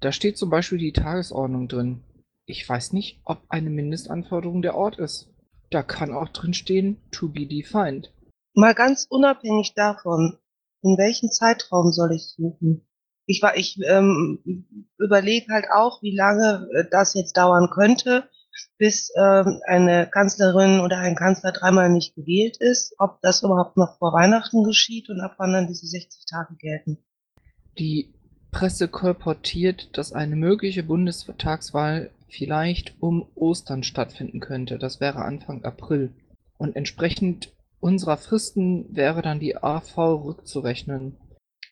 [0.00, 2.02] Da steht zum Beispiel die Tagesordnung drin.
[2.44, 5.31] Ich weiß nicht, ob eine Mindestanforderung der Ort ist.
[5.72, 8.12] Da kann auch drin stehen, to be defined.
[8.54, 10.38] Mal ganz unabhängig davon,
[10.82, 12.86] in welchem Zeitraum soll ich suchen?
[13.26, 14.66] Ich war, ich ähm,
[14.98, 18.28] überlege halt auch, wie lange äh, das jetzt dauern könnte
[18.76, 23.96] bis ähm, eine Kanzlerin oder ein Kanzler dreimal nicht gewählt ist, ob das überhaupt noch
[23.98, 26.98] vor Weihnachten geschieht und ab wann dann diese 60 Tage gelten.
[27.78, 28.12] Die
[28.50, 34.78] Presse kolportiert, dass eine mögliche Bundestagswahl vielleicht um Ostern stattfinden könnte.
[34.78, 36.14] Das wäre Anfang April.
[36.56, 41.16] Und entsprechend unserer Fristen wäre dann die AV rückzurechnen.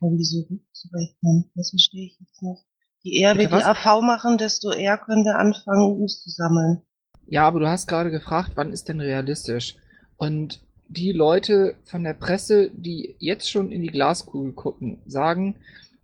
[0.00, 1.50] Und wieso rückzurechnen?
[1.54, 2.62] Das verstehe ich jetzt nicht.
[3.02, 3.64] Je eher wir die was?
[3.64, 6.82] AV machen, desto eher können wir anfangen, Us zu sammeln.
[7.26, 9.76] Ja, aber du hast gerade gefragt, wann ist denn realistisch?
[10.16, 15.54] Und die Leute von der Presse, die jetzt schon in die Glaskugel gucken, sagen,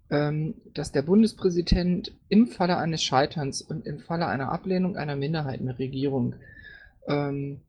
[0.09, 6.37] dass der Bundespräsident im Falle eines Scheiterns und im Falle einer Ablehnung einer Minderheitenregierung
[7.09, 7.61] ähm,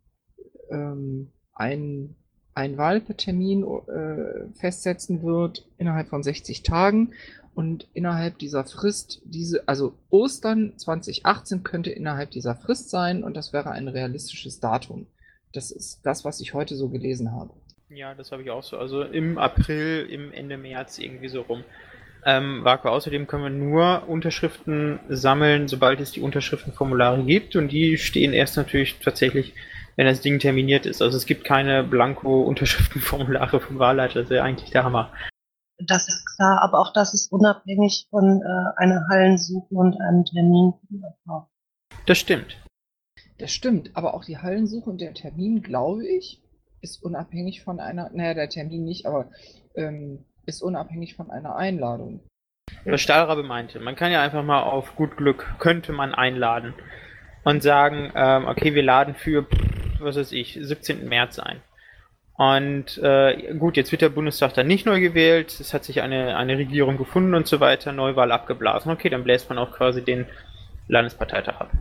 [0.70, 2.16] ähm, ein,
[2.54, 7.14] ein Wahltermin äh, festsetzen wird innerhalb von 60 Tagen
[7.56, 13.52] und innerhalb dieser Frist, diese, also Ostern 2018 könnte innerhalb dieser Frist sein und das
[13.52, 15.08] wäre ein realistisches Datum.
[15.54, 17.54] Das ist das, was ich heute so gelesen habe.
[17.90, 18.78] Ja, das habe ich auch so.
[18.78, 21.64] Also im April, im Ende März irgendwie so rum.
[22.26, 27.98] Ähm, Marco, außerdem können wir nur Unterschriften sammeln, sobald es die Unterschriftenformulare gibt und die
[27.98, 29.54] stehen erst natürlich tatsächlich,
[29.96, 31.02] wenn das Ding terminiert ist.
[31.02, 35.12] Also es gibt keine Blanko-Unterschriftenformulare vom Wahlleiter, das wäre eigentlich der Hammer.
[35.80, 40.74] Das ist klar, aber auch das ist unabhängig von äh, einer Hallensuche und einem Termin
[40.82, 41.48] für die AV.
[42.08, 42.58] Das stimmt.
[43.38, 46.42] Das stimmt, aber auch die Hallensuche und der Termin, glaube ich,
[46.82, 49.30] ist unabhängig von einer, naja, der Termin nicht, aber
[49.76, 52.22] ähm, ist unabhängig von einer Einladung.
[52.86, 56.74] Was Stahlrabe meinte, man kann ja einfach mal auf gut Glück, könnte man einladen
[57.44, 59.46] und sagen, ähm, okay, wir laden für,
[60.00, 61.08] was weiß ich, 17.
[61.08, 61.62] März ein.
[62.38, 66.38] Und äh, gut, jetzt wird der Bundestag dann nicht neu gewählt, es hat sich eine,
[66.38, 68.92] eine Regierung gefunden und so weiter, Neuwahl abgeblasen.
[68.92, 70.28] Okay, dann bläst man auch quasi den
[70.88, 71.72] Landesparteitag ab.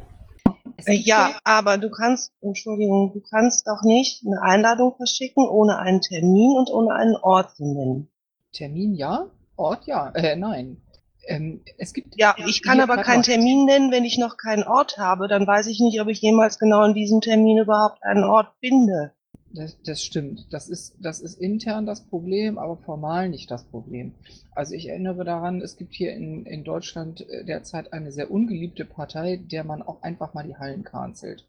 [0.86, 6.00] Äh, ja, aber du kannst, Entschuldigung, du kannst doch nicht eine Einladung verschicken ohne einen
[6.00, 8.08] Termin und ohne einen Ort zu nennen.
[8.56, 10.78] Termin ja, Ort ja, äh, nein.
[11.26, 13.24] Ähm, es gibt Ja, ich kann aber keinen mal.
[13.24, 15.28] Termin nennen, wenn ich noch keinen Ort habe.
[15.28, 19.12] Dann weiß ich nicht, ob ich jemals genau in diesem Termin überhaupt einen Ort finde.
[19.52, 20.46] Das, das stimmt.
[20.50, 24.14] Das ist, das ist intern das Problem, aber formal nicht das Problem.
[24.54, 28.84] Also ich erinnere daran, es gibt hier in, in Deutschland äh, derzeit eine sehr ungeliebte
[28.84, 31.46] Partei, der man auch einfach mal die Hallen cancelt.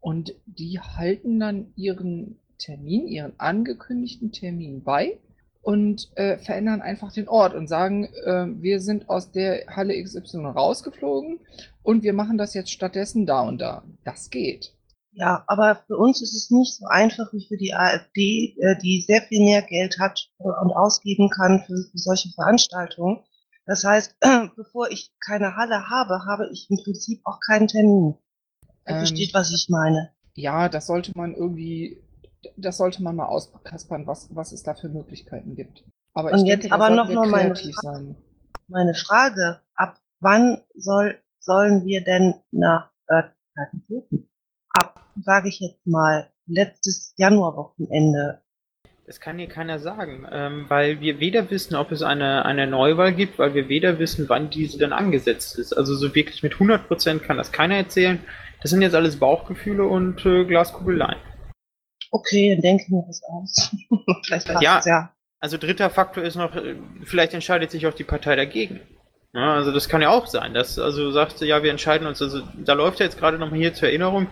[0.00, 5.18] Und die halten dann ihren Termin, ihren angekündigten Termin bei
[5.64, 10.46] und äh, verändern einfach den Ort und sagen, äh, wir sind aus der Halle XY
[10.46, 11.40] rausgeflogen
[11.82, 13.82] und wir machen das jetzt stattdessen da und da.
[14.04, 14.74] Das geht.
[15.12, 19.00] Ja, aber für uns ist es nicht so einfach wie für die AfD, äh, die
[19.00, 23.20] sehr viel mehr Geld hat äh, und ausgeben kann für, für solche Veranstaltungen.
[23.64, 24.16] Das heißt,
[24.56, 28.16] bevor ich keine Halle habe, habe ich im Prinzip auch keinen Termin.
[28.86, 30.10] Ähm, versteht, was ich meine.
[30.34, 32.02] Ja, das sollte man irgendwie,
[32.56, 35.84] das sollte man mal auskaspern, was, was es da für Möglichkeiten gibt.
[36.14, 38.16] Aber Und ich jetzt denke, aber noch mal meine kreativ sein.
[38.68, 44.28] Meine Frage, ab wann soll, sollen wir denn nach Örtlichkeiten suchen?
[44.72, 48.40] Ab, sage ich jetzt mal, letztes Januarwochenende.
[49.06, 53.12] Das kann hier keiner sagen, ähm, weil wir weder wissen, ob es eine, eine Neuwahl
[53.12, 55.74] gibt, weil wir weder wissen, wann diese dann angesetzt ist.
[55.74, 58.20] Also so wirklich mit 100% kann das keiner erzählen.
[58.62, 61.18] Das sind jetzt alles Bauchgefühle und äh, Glaskugeleien.
[62.10, 63.74] Okay, dann denke ich mir das aus.
[64.24, 64.78] Vielleicht Ja.
[64.78, 65.10] es ja.
[65.40, 68.80] Also dritter Faktor ist noch, äh, vielleicht entscheidet sich auch die Partei dagegen.
[69.34, 72.40] Ja, also das kann ja auch sein, dass also sagt, ja, wir entscheiden uns, also
[72.64, 74.28] da läuft ja jetzt gerade nochmal hier zur Erinnerung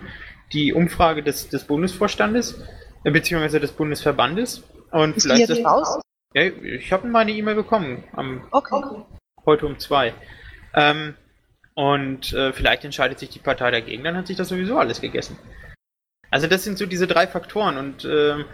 [0.54, 2.62] die Umfrage des, des Bundesvorstandes,
[3.04, 4.62] äh, beziehungsweise des Bundesverbandes.
[4.90, 6.00] Und Ist vielleicht ist raus?
[6.34, 8.80] ja, ich habe meine E-Mail bekommen am Okay.
[9.44, 10.14] heute um zwei.
[10.74, 11.14] Ähm,
[11.74, 15.38] und äh, vielleicht entscheidet sich die Partei dagegen, dann hat sich das sowieso alles gegessen.
[16.32, 18.46] Also das sind so diese drei Faktoren und ähm,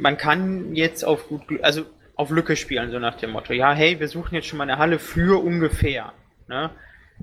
[0.00, 1.82] man kann jetzt auf gut, Glück- also
[2.14, 4.78] auf Lücke spielen, so nach dem Motto, ja, hey, wir suchen jetzt schon mal eine
[4.78, 6.12] Halle für ungefähr.
[6.46, 6.70] Ne?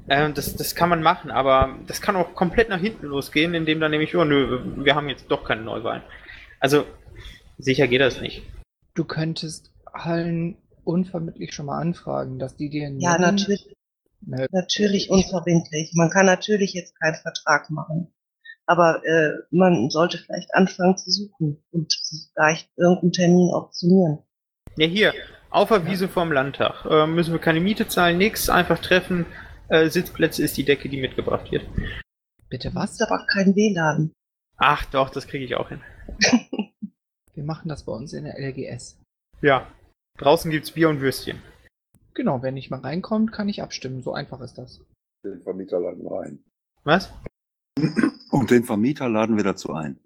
[0.09, 3.79] Ähm, das, das kann man machen, aber das kann auch komplett nach hinten losgehen, indem
[3.79, 6.03] dann nämlich, oh nö, wir haben jetzt doch keine Neuwahlen.
[6.59, 6.85] Also
[7.57, 8.43] sicher geht das nicht.
[8.95, 13.73] Du könntest Hallen unvermittlich schon mal anfragen, dass die dir Ja, natürlich,
[14.25, 15.91] Ne, natürlich unverbindlich.
[15.95, 18.13] Man kann natürlich jetzt keinen Vertrag machen.
[18.65, 21.93] Aber äh, man sollte vielleicht anfangen zu suchen und
[22.33, 24.19] vielleicht irgendeinen Termin optionieren.
[24.77, 25.13] Ja, hier,
[25.49, 26.85] auf der Wiese vorm Landtag.
[26.85, 29.25] Äh, müssen wir keine Miete zahlen, nix, einfach treffen.
[29.67, 31.65] Äh, Sitzplätze ist die Decke, die mitgebracht wird.
[32.49, 32.91] Bitte Das was?
[32.93, 34.11] ist aber kein WLAN.
[34.57, 35.81] Ach doch, das kriege ich auch hin.
[37.33, 38.99] Wir machen das bei uns in der LGS.
[39.41, 39.67] Ja.
[40.19, 41.41] Draußen gibt's Bier und Würstchen.
[42.13, 44.03] Genau, wenn nicht mal reinkommt, kann ich abstimmen.
[44.03, 44.79] So einfach ist das.
[45.25, 46.43] Den Vermieter laden rein.
[46.83, 47.11] Was?
[48.33, 49.99] Und den Vermieter laden wir dazu ein.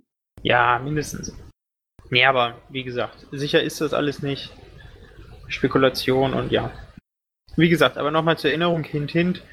[0.43, 1.33] Ja, mindestens.
[2.09, 4.53] Nee, aber wie gesagt, sicher ist das alles nicht.
[5.47, 6.73] Spekulation und ja.
[7.55, 9.43] Wie gesagt, aber nochmal zur Erinnerung, hint, hint,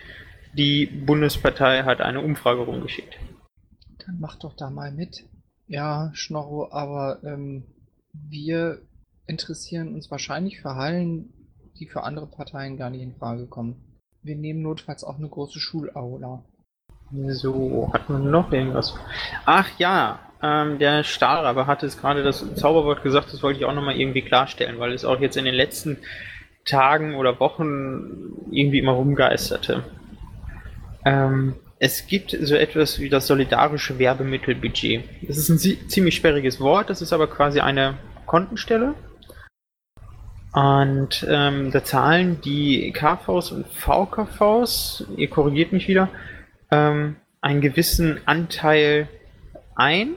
[0.54, 3.16] die Bundespartei hat eine Umfrage rumgeschickt.
[4.04, 5.22] Dann mach doch da mal mit.
[5.68, 7.62] Ja, Schnorro, aber ähm,
[8.12, 8.82] wir
[9.28, 11.32] interessieren uns wahrscheinlich für Hallen,
[11.78, 14.00] die für andere Parteien gar nicht in Frage kommen.
[14.20, 16.44] Wir nehmen notfalls auch eine große Schulaula.
[17.28, 18.94] So, hat man noch irgendwas?
[19.44, 23.74] Ach ja, ähm, der Stahlrabe hatte es gerade das Zauberwort gesagt, das wollte ich auch
[23.74, 25.98] nochmal irgendwie klarstellen, weil es auch jetzt in den letzten
[26.64, 29.84] Tagen oder Wochen irgendwie immer rumgeisterte.
[31.04, 35.04] Ähm, es gibt so etwas wie das solidarische Werbemittelbudget.
[35.22, 37.94] Das ist ein ziemlich sperriges Wort, das ist aber quasi eine
[38.26, 38.94] Kontenstelle.
[40.52, 46.08] Und ähm, da zahlen die KVs und VKVs, ihr korrigiert mich wieder,
[46.74, 49.08] ähm, einen gewissen Anteil
[49.76, 50.14] ein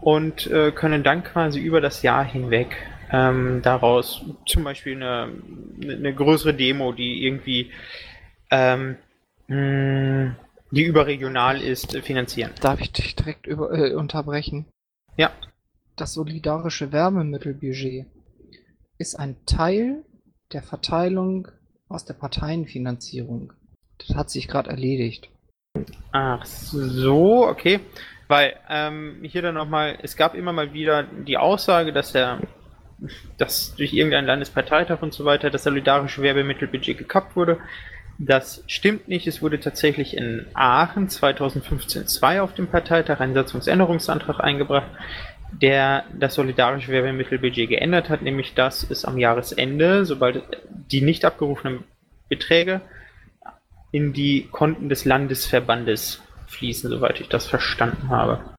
[0.00, 2.76] und äh, können dann quasi über das Jahr hinweg
[3.12, 5.32] ähm, daraus zum Beispiel eine,
[5.82, 7.70] eine größere Demo, die irgendwie
[8.50, 8.96] ähm,
[9.48, 10.36] mh,
[10.70, 12.52] die überregional ist, äh, finanzieren.
[12.60, 14.66] Darf ich dich direkt über, äh, unterbrechen?
[15.16, 15.30] Ja.
[15.96, 18.06] Das solidarische Wärmemittelbudget
[18.98, 20.04] ist ein Teil
[20.52, 21.48] der Verteilung
[21.88, 23.52] aus der Parteienfinanzierung.
[23.98, 25.28] Das hat sich gerade erledigt.
[26.12, 27.80] Ach so, okay.
[28.28, 32.38] Weil ähm, hier dann nochmal, es gab immer mal wieder die Aussage, dass der,
[33.38, 37.58] dass durch irgendeinen Landesparteitag und so weiter das solidarische Werbemittelbudget gekappt wurde.
[38.18, 39.26] Das stimmt nicht.
[39.26, 44.90] Es wurde tatsächlich in Aachen 2015 2 auf dem Parteitag ein Satzungsänderungsantrag eingebracht,
[45.50, 51.84] der das solidarische Werbemittelbudget geändert hat, nämlich dass es am Jahresende, sobald die nicht abgerufenen
[52.28, 52.82] Beträge
[53.92, 58.54] in die Konten des Landesverbandes fließen, soweit ich das verstanden habe.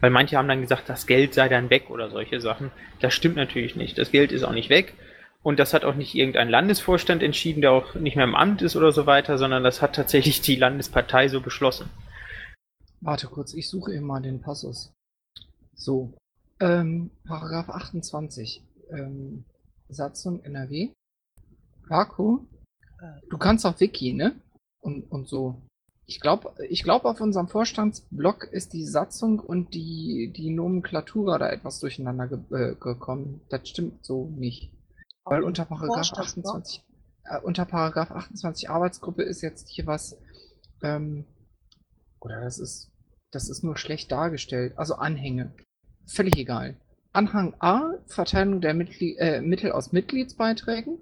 [0.00, 2.70] Weil manche haben dann gesagt, das Geld sei dann weg oder solche Sachen.
[3.00, 3.98] Das stimmt natürlich nicht.
[3.98, 4.94] Das Geld ist auch nicht weg.
[5.42, 8.76] Und das hat auch nicht irgendein Landesvorstand entschieden, der auch nicht mehr im Amt ist
[8.76, 11.90] oder so weiter, sondern das hat tatsächlich die Landespartei so beschlossen.
[13.02, 14.90] Warte kurz, ich suche eben mal den Passus.
[15.74, 16.14] So,
[16.60, 19.44] ähm, Paragraph 28, ähm,
[19.90, 20.90] Satzung NRW.
[21.88, 22.46] Vaku,
[23.28, 24.34] du kannst auf Wiki, ne?
[24.84, 25.62] Und, und so.
[26.06, 31.48] Ich glaube, ich glaub, auf unserem Vorstandsblog ist die Satzung und die, die Nomenklatura da
[31.48, 33.40] etwas durcheinander ge äh, gekommen.
[33.48, 34.70] Das stimmt so nicht.
[35.24, 36.82] Weil unter Paragraph 28,
[37.24, 40.18] äh, unter Paragraph 28 Arbeitsgruppe ist jetzt hier was,
[40.82, 41.24] ähm,
[42.20, 42.92] oder das ist,
[43.30, 44.74] das ist nur schlecht dargestellt.
[44.76, 45.54] Also Anhänge.
[46.06, 46.76] Völlig egal.
[47.14, 50.98] Anhang A, Verteilung der Mitgl äh, Mittel aus Mitgliedsbeiträgen.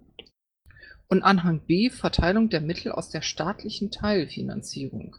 [1.12, 5.14] Und Anhang B, Verteilung der Mittel aus der staatlichen Teilfinanzierung.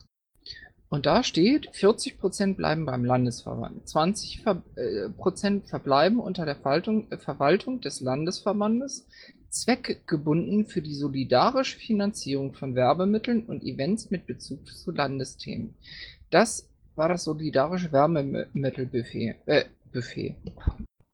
[0.89, 7.19] Und da steht, 40% bleiben beim Landesverband, 20% Ver äh, verbleiben unter der Verwaltung, äh,
[7.19, 9.06] Verwaltung des Landesverbandes,
[9.49, 15.75] zweckgebunden für die solidarische Finanzierung von Werbemitteln und Events mit Bezug zu Landesthemen.
[16.32, 19.36] Das war das solidarische Werbemittelbuffet.
[19.45, 20.38] Äh, Buffet.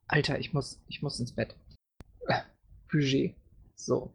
[0.08, 1.54] Alter, ich muss, ich muss ins Bett.
[2.28, 2.40] Äh,
[2.90, 3.36] Budget.
[3.76, 4.14] So.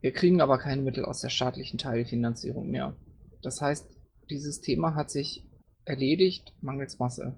[0.00, 2.94] Wir kriegen aber keine Mittel aus der staatlichen Teilfinanzierung mehr.
[3.42, 3.88] Das heißt,
[4.30, 5.44] dieses Thema hat sich
[5.84, 7.36] erledigt mangels Masse.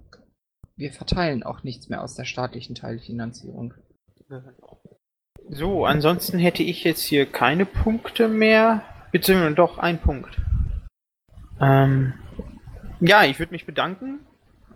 [0.75, 3.73] Wir verteilen auch nichts mehr aus der staatlichen Teilfinanzierung.
[5.49, 8.83] So, ansonsten hätte ich jetzt hier keine Punkte mehr.
[9.11, 10.39] Beziehungsweise doch ein Punkt.
[11.59, 12.13] Ähm,
[12.99, 14.19] ja, ich würde mich bedanken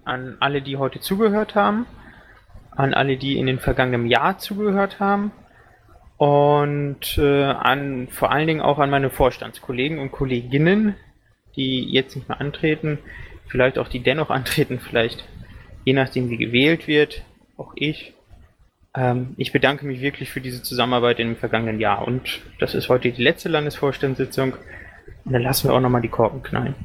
[0.04, 1.86] an alle, die heute zugehört haben,
[2.72, 5.32] an alle, die in den vergangenen Jahr zugehört haben
[6.24, 10.96] und äh, an vor allen Dingen auch an meine Vorstandskollegen und Kolleginnen,
[11.58, 12.98] die jetzt nicht mehr antreten,
[13.50, 15.28] vielleicht auch die dennoch antreten, vielleicht
[15.84, 17.26] je nachdem wie gewählt wird,
[17.58, 18.14] auch ich.
[18.96, 23.12] Ähm, ich bedanke mich wirklich für diese Zusammenarbeit im vergangenen Jahr und das ist heute
[23.12, 24.54] die letzte Landesvorstandssitzung
[25.26, 26.76] und dann lassen wir auch nochmal die Korken knallen.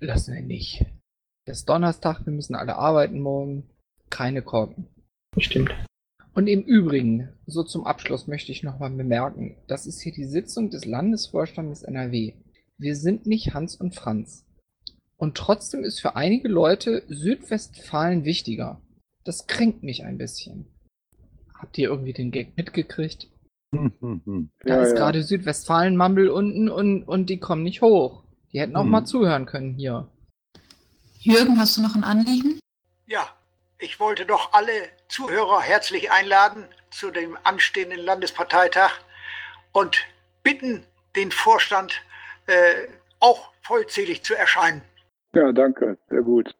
[0.00, 0.84] Lassen wir nicht.
[1.44, 3.70] Es ist Donnerstag, wir müssen alle arbeiten morgen.
[4.10, 4.88] Keine Korken.
[5.38, 5.72] Stimmt.
[6.36, 10.68] Und im Übrigen, so zum Abschluss möchte ich nochmal bemerken, das ist hier die Sitzung
[10.68, 12.34] des Landesvorstandes NRW.
[12.76, 14.44] Wir sind nicht Hans und Franz.
[15.16, 18.82] Und trotzdem ist für einige Leute Südwestfalen wichtiger.
[19.24, 20.66] Das kränkt mich ein bisschen.
[21.54, 23.28] Habt ihr irgendwie den Gag mitgekriegt?
[23.72, 24.94] Da Ja, ist ja.
[24.94, 28.24] gerade Südwestfalen-Mumble unten und, und die kommen nicht hoch.
[28.52, 28.90] Die hätten auch Mhm.
[28.90, 30.08] mal zuhören können hier.
[31.20, 32.60] Jürgen, hast du noch ein Anliegen?
[33.06, 33.26] Ja,
[33.78, 38.92] ich wollte doch alle Zuhörer herzlich einladen zu dem anstehenden Landesparteitag
[39.72, 39.98] und
[40.42, 42.02] bitten, den Vorstand
[42.46, 42.88] äh,
[43.20, 44.82] auch vollzählig zu erscheinen.
[45.34, 46.54] Ja, danke, sehr gut.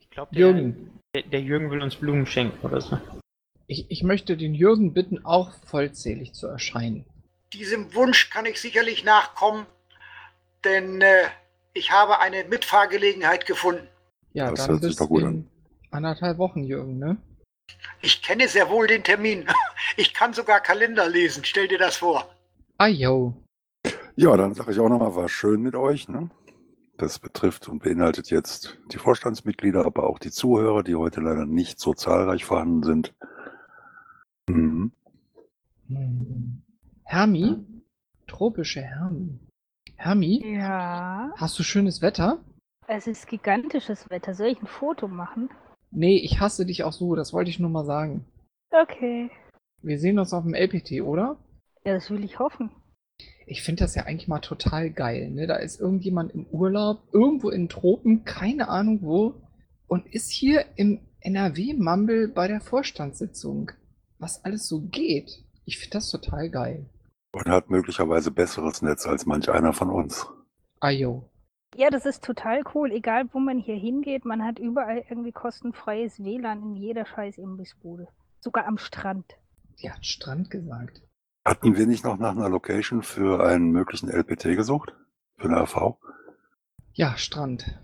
[0.00, 2.98] Ich glaube, der, Jürgen, der, der Jürgen will uns Blumen schenken oder so.
[3.66, 7.04] ich, ich möchte den Jürgen bitten, auch vollzählig zu erscheinen.
[7.52, 9.66] Diesem Wunsch kann ich sicherlich nachkommen,
[10.64, 11.24] denn äh,
[11.72, 13.86] ich habe eine Mitfahrgelegenheit gefunden.
[14.32, 15.48] Ja, Das dann hört sich doch gut in
[15.90, 17.16] anderthalb Wochen, Jürgen, ne?
[18.02, 19.46] Ich kenne sehr wohl den Termin.
[19.96, 21.44] Ich kann sogar Kalender lesen.
[21.44, 22.28] Stell dir das vor.
[22.78, 23.34] Ah, yo.
[24.14, 26.08] Ja, dann sage ich auch nochmal, war schön mit euch.
[26.08, 26.30] Ne?
[26.96, 31.80] Das betrifft und beinhaltet jetzt die Vorstandsmitglieder, aber auch die Zuhörer, die heute leider nicht
[31.80, 33.14] so zahlreich vorhanden sind.
[34.48, 34.92] Mhm.
[35.88, 36.62] Hm.
[37.04, 37.56] Hermi?
[38.26, 39.40] Tropische Hermi.
[39.96, 42.38] Hermi, Ja, hast du schönes Wetter?
[42.86, 44.34] es ist gigantisches Wetter.
[44.34, 45.50] Soll ich ein Foto machen?
[45.90, 48.24] Nee, ich hasse dich auch so, das wollte ich nur mal sagen.
[48.70, 49.30] Okay.
[49.82, 51.36] Wir sehen uns auf dem LPT, oder?
[51.84, 52.70] Ja, das will ich hoffen.
[53.46, 55.30] Ich finde das ja eigentlich mal total geil.
[55.30, 55.46] Ne?
[55.46, 59.34] Da ist irgendjemand im Urlaub, irgendwo in Tropen, keine Ahnung wo,
[59.88, 63.72] und ist hier im NRW-Mumble bei der Vorstandssitzung.
[64.18, 65.44] Was alles so geht.
[65.64, 66.86] Ich finde das total geil.
[67.32, 70.28] Und hat möglicherweise besseres Netz als manch einer von uns.
[70.80, 71.29] Ayo.
[71.76, 72.90] Ja, das ist total cool.
[72.92, 78.08] Egal, wo man hier hingeht, man hat überall irgendwie kostenfreies WLAN in jeder scheiß Imbissbude.
[78.40, 79.36] Sogar am Strand.
[79.80, 81.02] Die hat Strand gesagt.
[81.44, 84.94] Hatten wir nicht noch nach einer Location für einen möglichen LPT gesucht?
[85.38, 85.96] Für eine AV?
[86.92, 87.80] Ja, Strand.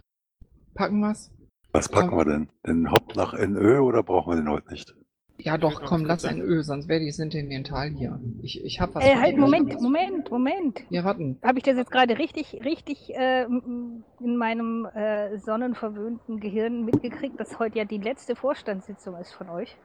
[0.74, 1.30] Packen wir's?
[1.72, 2.18] Was packen Komm.
[2.18, 2.50] wir denn?
[2.66, 4.94] Den Haupt nach NÖ oder brauchen wir den heute nicht?
[5.38, 6.40] Ja, doch, komm, lass ein.
[6.40, 8.18] Öl, sonst werde ich sentimental hier.
[8.42, 9.04] Ich, ich hab was.
[9.04, 9.38] Äh, halt, dich.
[9.38, 10.80] Moment, Moment, Moment.
[10.90, 11.38] Ja, warten.
[11.42, 17.58] Habe ich das jetzt gerade richtig, richtig äh, in meinem äh, sonnenverwöhnten Gehirn mitgekriegt, dass
[17.58, 19.76] heute ja die letzte Vorstandssitzung ist von euch?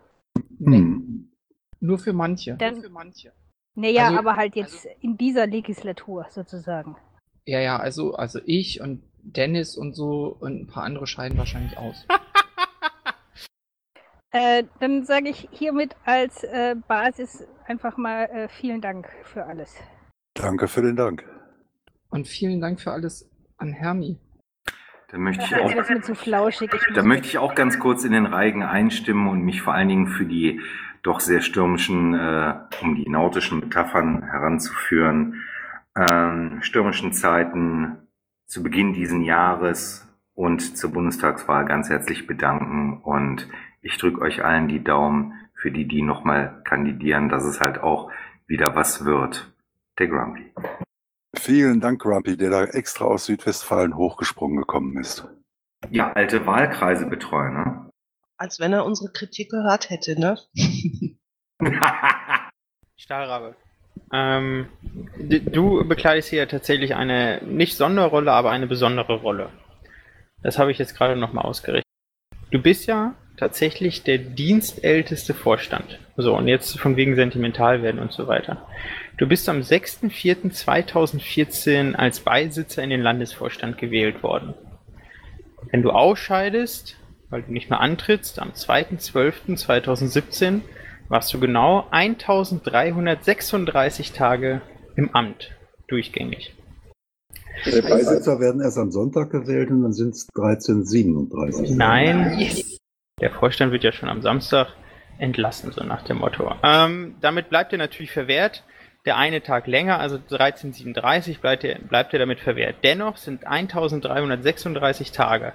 [0.57, 1.31] Nee, Hm.
[1.79, 2.55] nur für manche.
[2.55, 3.33] Dann- nur für manche.
[3.75, 6.95] Naja, Also- aber halt jetzt in dieser Legislatur sozusagen.
[7.45, 11.77] Ja, ja, also, also ich und Dennis und so und ein paar andere scheiden wahrscheinlich
[11.77, 12.05] aus.
[14.31, 19.75] Äh, dann sage ich hiermit als äh, Basis einfach mal äh, vielen Dank für alles.
[20.33, 21.25] Danke für den Dank.
[22.09, 24.17] Und vielen Dank für alles an Hermi.
[25.09, 26.71] Da möchte ich auch, zu flauschig.
[26.73, 29.89] Ich da möchte ich auch ganz kurz in den Reigen einstimmen und mich vor allen
[29.89, 30.61] Dingen für die
[31.03, 35.43] doch sehr stürmischen, äh, um die nautischen Metaphern heranzuführen,
[35.97, 38.07] ähm, stürmischen Zeiten
[38.45, 43.49] zu Beginn diesen Jahres und zur Bundestagswahl ganz herzlich bedanken und
[43.81, 48.11] ich drücke euch allen die Daumen für die, die nochmal kandidieren, dass es halt auch
[48.47, 49.51] wieder was wird.
[49.99, 50.53] Der Grumpy.
[51.35, 55.27] Vielen Dank, Grumpy, der da extra aus Südwestfalen hochgesprungen gekommen ist.
[55.89, 57.89] Ja, alte Wahlkreise betreuen, ne?
[58.37, 60.37] Als wenn er unsere Kritik gehört hätte, ne?
[62.97, 63.55] Stahlrabe.
[64.11, 64.67] Ähm,
[65.17, 69.49] du bekleidest hier tatsächlich eine nicht Sonderrolle, aber eine besondere Rolle.
[70.43, 71.85] Das habe ich jetzt gerade nochmal ausgerechnet.
[72.51, 75.99] Du bist ja tatsächlich der dienstälteste Vorstand.
[76.15, 78.67] So, und jetzt von wegen sentimental werden und so weiter.
[79.17, 84.53] Du bist am 6.4.2014 als Beisitzer in den Landesvorstand gewählt worden.
[85.71, 86.97] Wenn du ausscheidest,
[87.31, 90.61] weil du nicht mehr antrittst, am 2.12.2017
[91.09, 94.61] warst du genau 1336 Tage
[94.95, 95.49] im Amt
[95.87, 96.53] durchgängig.
[97.65, 101.71] Die Beisitzer werden erst am Sonntag gewählt und dann sind es 1337.
[101.71, 102.37] Nein,
[103.21, 104.67] der Vorstand wird ja schon am Samstag
[105.17, 106.53] entlassen, so nach dem Motto.
[106.63, 108.63] Ähm, damit bleibt er natürlich verwehrt.
[109.05, 112.77] Der eine Tag länger, also 1337, bleibt er, bleibt er damit verwehrt.
[112.83, 115.53] Dennoch sind 1336 Tage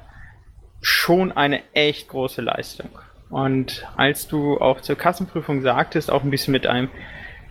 [0.80, 2.90] schon eine echt große Leistung.
[3.30, 6.90] Und als du auch zur Kassenprüfung sagtest, auch ein bisschen mit einem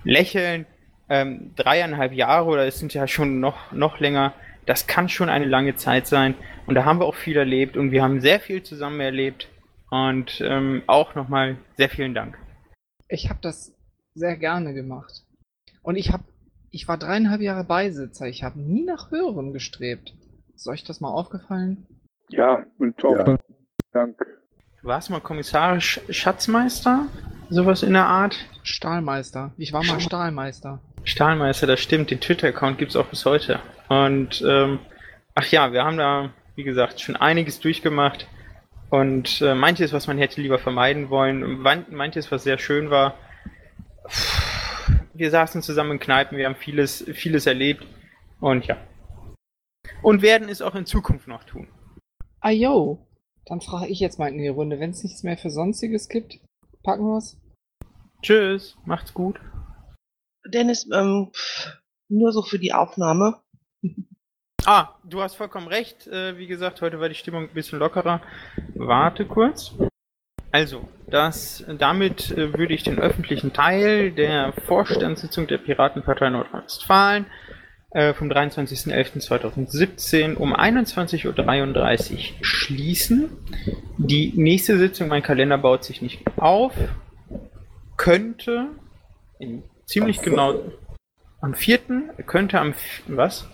[0.03, 0.65] Lächeln,
[1.09, 4.33] ähm, dreieinhalb Jahre oder es sind ja schon noch, noch länger,
[4.65, 6.35] das kann schon eine lange Zeit sein.
[6.65, 9.49] Und da haben wir auch viel erlebt und wir haben sehr viel zusammen erlebt.
[9.95, 12.37] Und ähm, auch nochmal sehr vielen Dank.
[13.07, 13.73] Ich habe das
[14.13, 15.23] sehr gerne gemacht.
[15.83, 16.25] Und ich habe,
[16.69, 18.27] ich war dreieinhalb Jahre Beisitzer.
[18.27, 20.13] Ich habe nie nach höherem gestrebt.
[20.53, 21.87] Ist euch das mal aufgefallen?
[22.27, 23.37] Ja, und auch Ja.
[23.93, 24.17] Dank.
[24.81, 27.05] Du warst mal kommissarisch Schatzmeister?
[27.49, 28.35] Sowas in der Art?
[28.63, 29.53] Stahlmeister.
[29.57, 30.81] Ich war mal Stahlmeister.
[31.05, 32.11] Stahlmeister, das stimmt.
[32.11, 33.61] Den Twitter-Account gibt's auch bis heute.
[33.87, 34.79] Und ähm,
[35.35, 38.27] ach ja, wir haben da, wie gesagt, schon einiges durchgemacht.
[38.89, 43.17] Und äh, manches, was man hätte lieber vermeiden wollen, manches, was sehr schön war.
[45.13, 47.85] Wir saßen zusammen in Kneipen, wir haben vieles, vieles erlebt.
[48.39, 48.77] Und ja.
[50.01, 51.67] Und werden es auch in Zukunft noch tun.
[52.41, 53.07] Ah, yo.
[53.45, 54.79] Dann frage ich jetzt mal in die Runde.
[54.79, 56.39] Wenn es nichts mehr für Sonstiges gibt,
[56.83, 57.37] packen wir's.
[58.21, 59.39] Tschüss, macht's gut.
[60.47, 61.77] Dennis, ähm, pff,
[62.09, 63.41] nur so für die Aufnahme.
[64.67, 66.07] Ah, du hast vollkommen recht.
[66.07, 68.19] Äh, wie gesagt, heute war die Stimmung ein bisschen lockerer.
[68.73, 69.75] Warte kurz.
[70.51, 77.27] Also, das, damit äh, würde ich den öffentlichen Teil der Vorstandssitzung der Piratenpartei Nordrhein-Westfalen
[77.91, 81.35] äh, vom 23.11.2017 um 21.33 Uhr
[82.41, 83.37] schließen.
[83.99, 86.73] Die nächste Sitzung, mein Kalender baut sich nicht auf,
[87.97, 88.69] könnte
[89.37, 90.59] in ziemlich genau
[91.39, 91.79] am 4.
[92.25, 92.73] könnte am
[93.07, 93.47] was?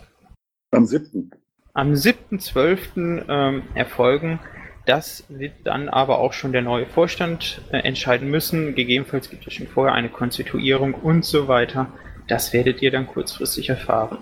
[0.72, 1.30] Am 7.
[1.74, 3.24] Am 7.12.
[3.28, 4.40] Ähm, erfolgen.
[4.84, 8.74] Das wird dann aber auch schon der neue Vorstand äh, entscheiden müssen.
[8.74, 11.92] Gegebenenfalls gibt es schon vorher eine Konstituierung und so weiter.
[12.26, 14.18] Das werdet ihr dann kurzfristig erfahren.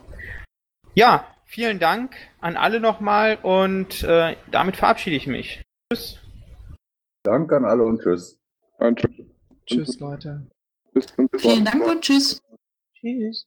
[0.94, 5.62] Ja, vielen Dank an alle nochmal und äh, damit verabschiede ich mich.
[5.90, 6.18] Tschüss.
[7.22, 8.38] Danke an alle und tschüss.
[8.78, 9.26] Und tschüss.
[9.66, 10.46] Tschüss, Leute.
[10.92, 12.42] Bis zum Vielen Dank und tschüss.
[12.94, 13.46] Tschüss.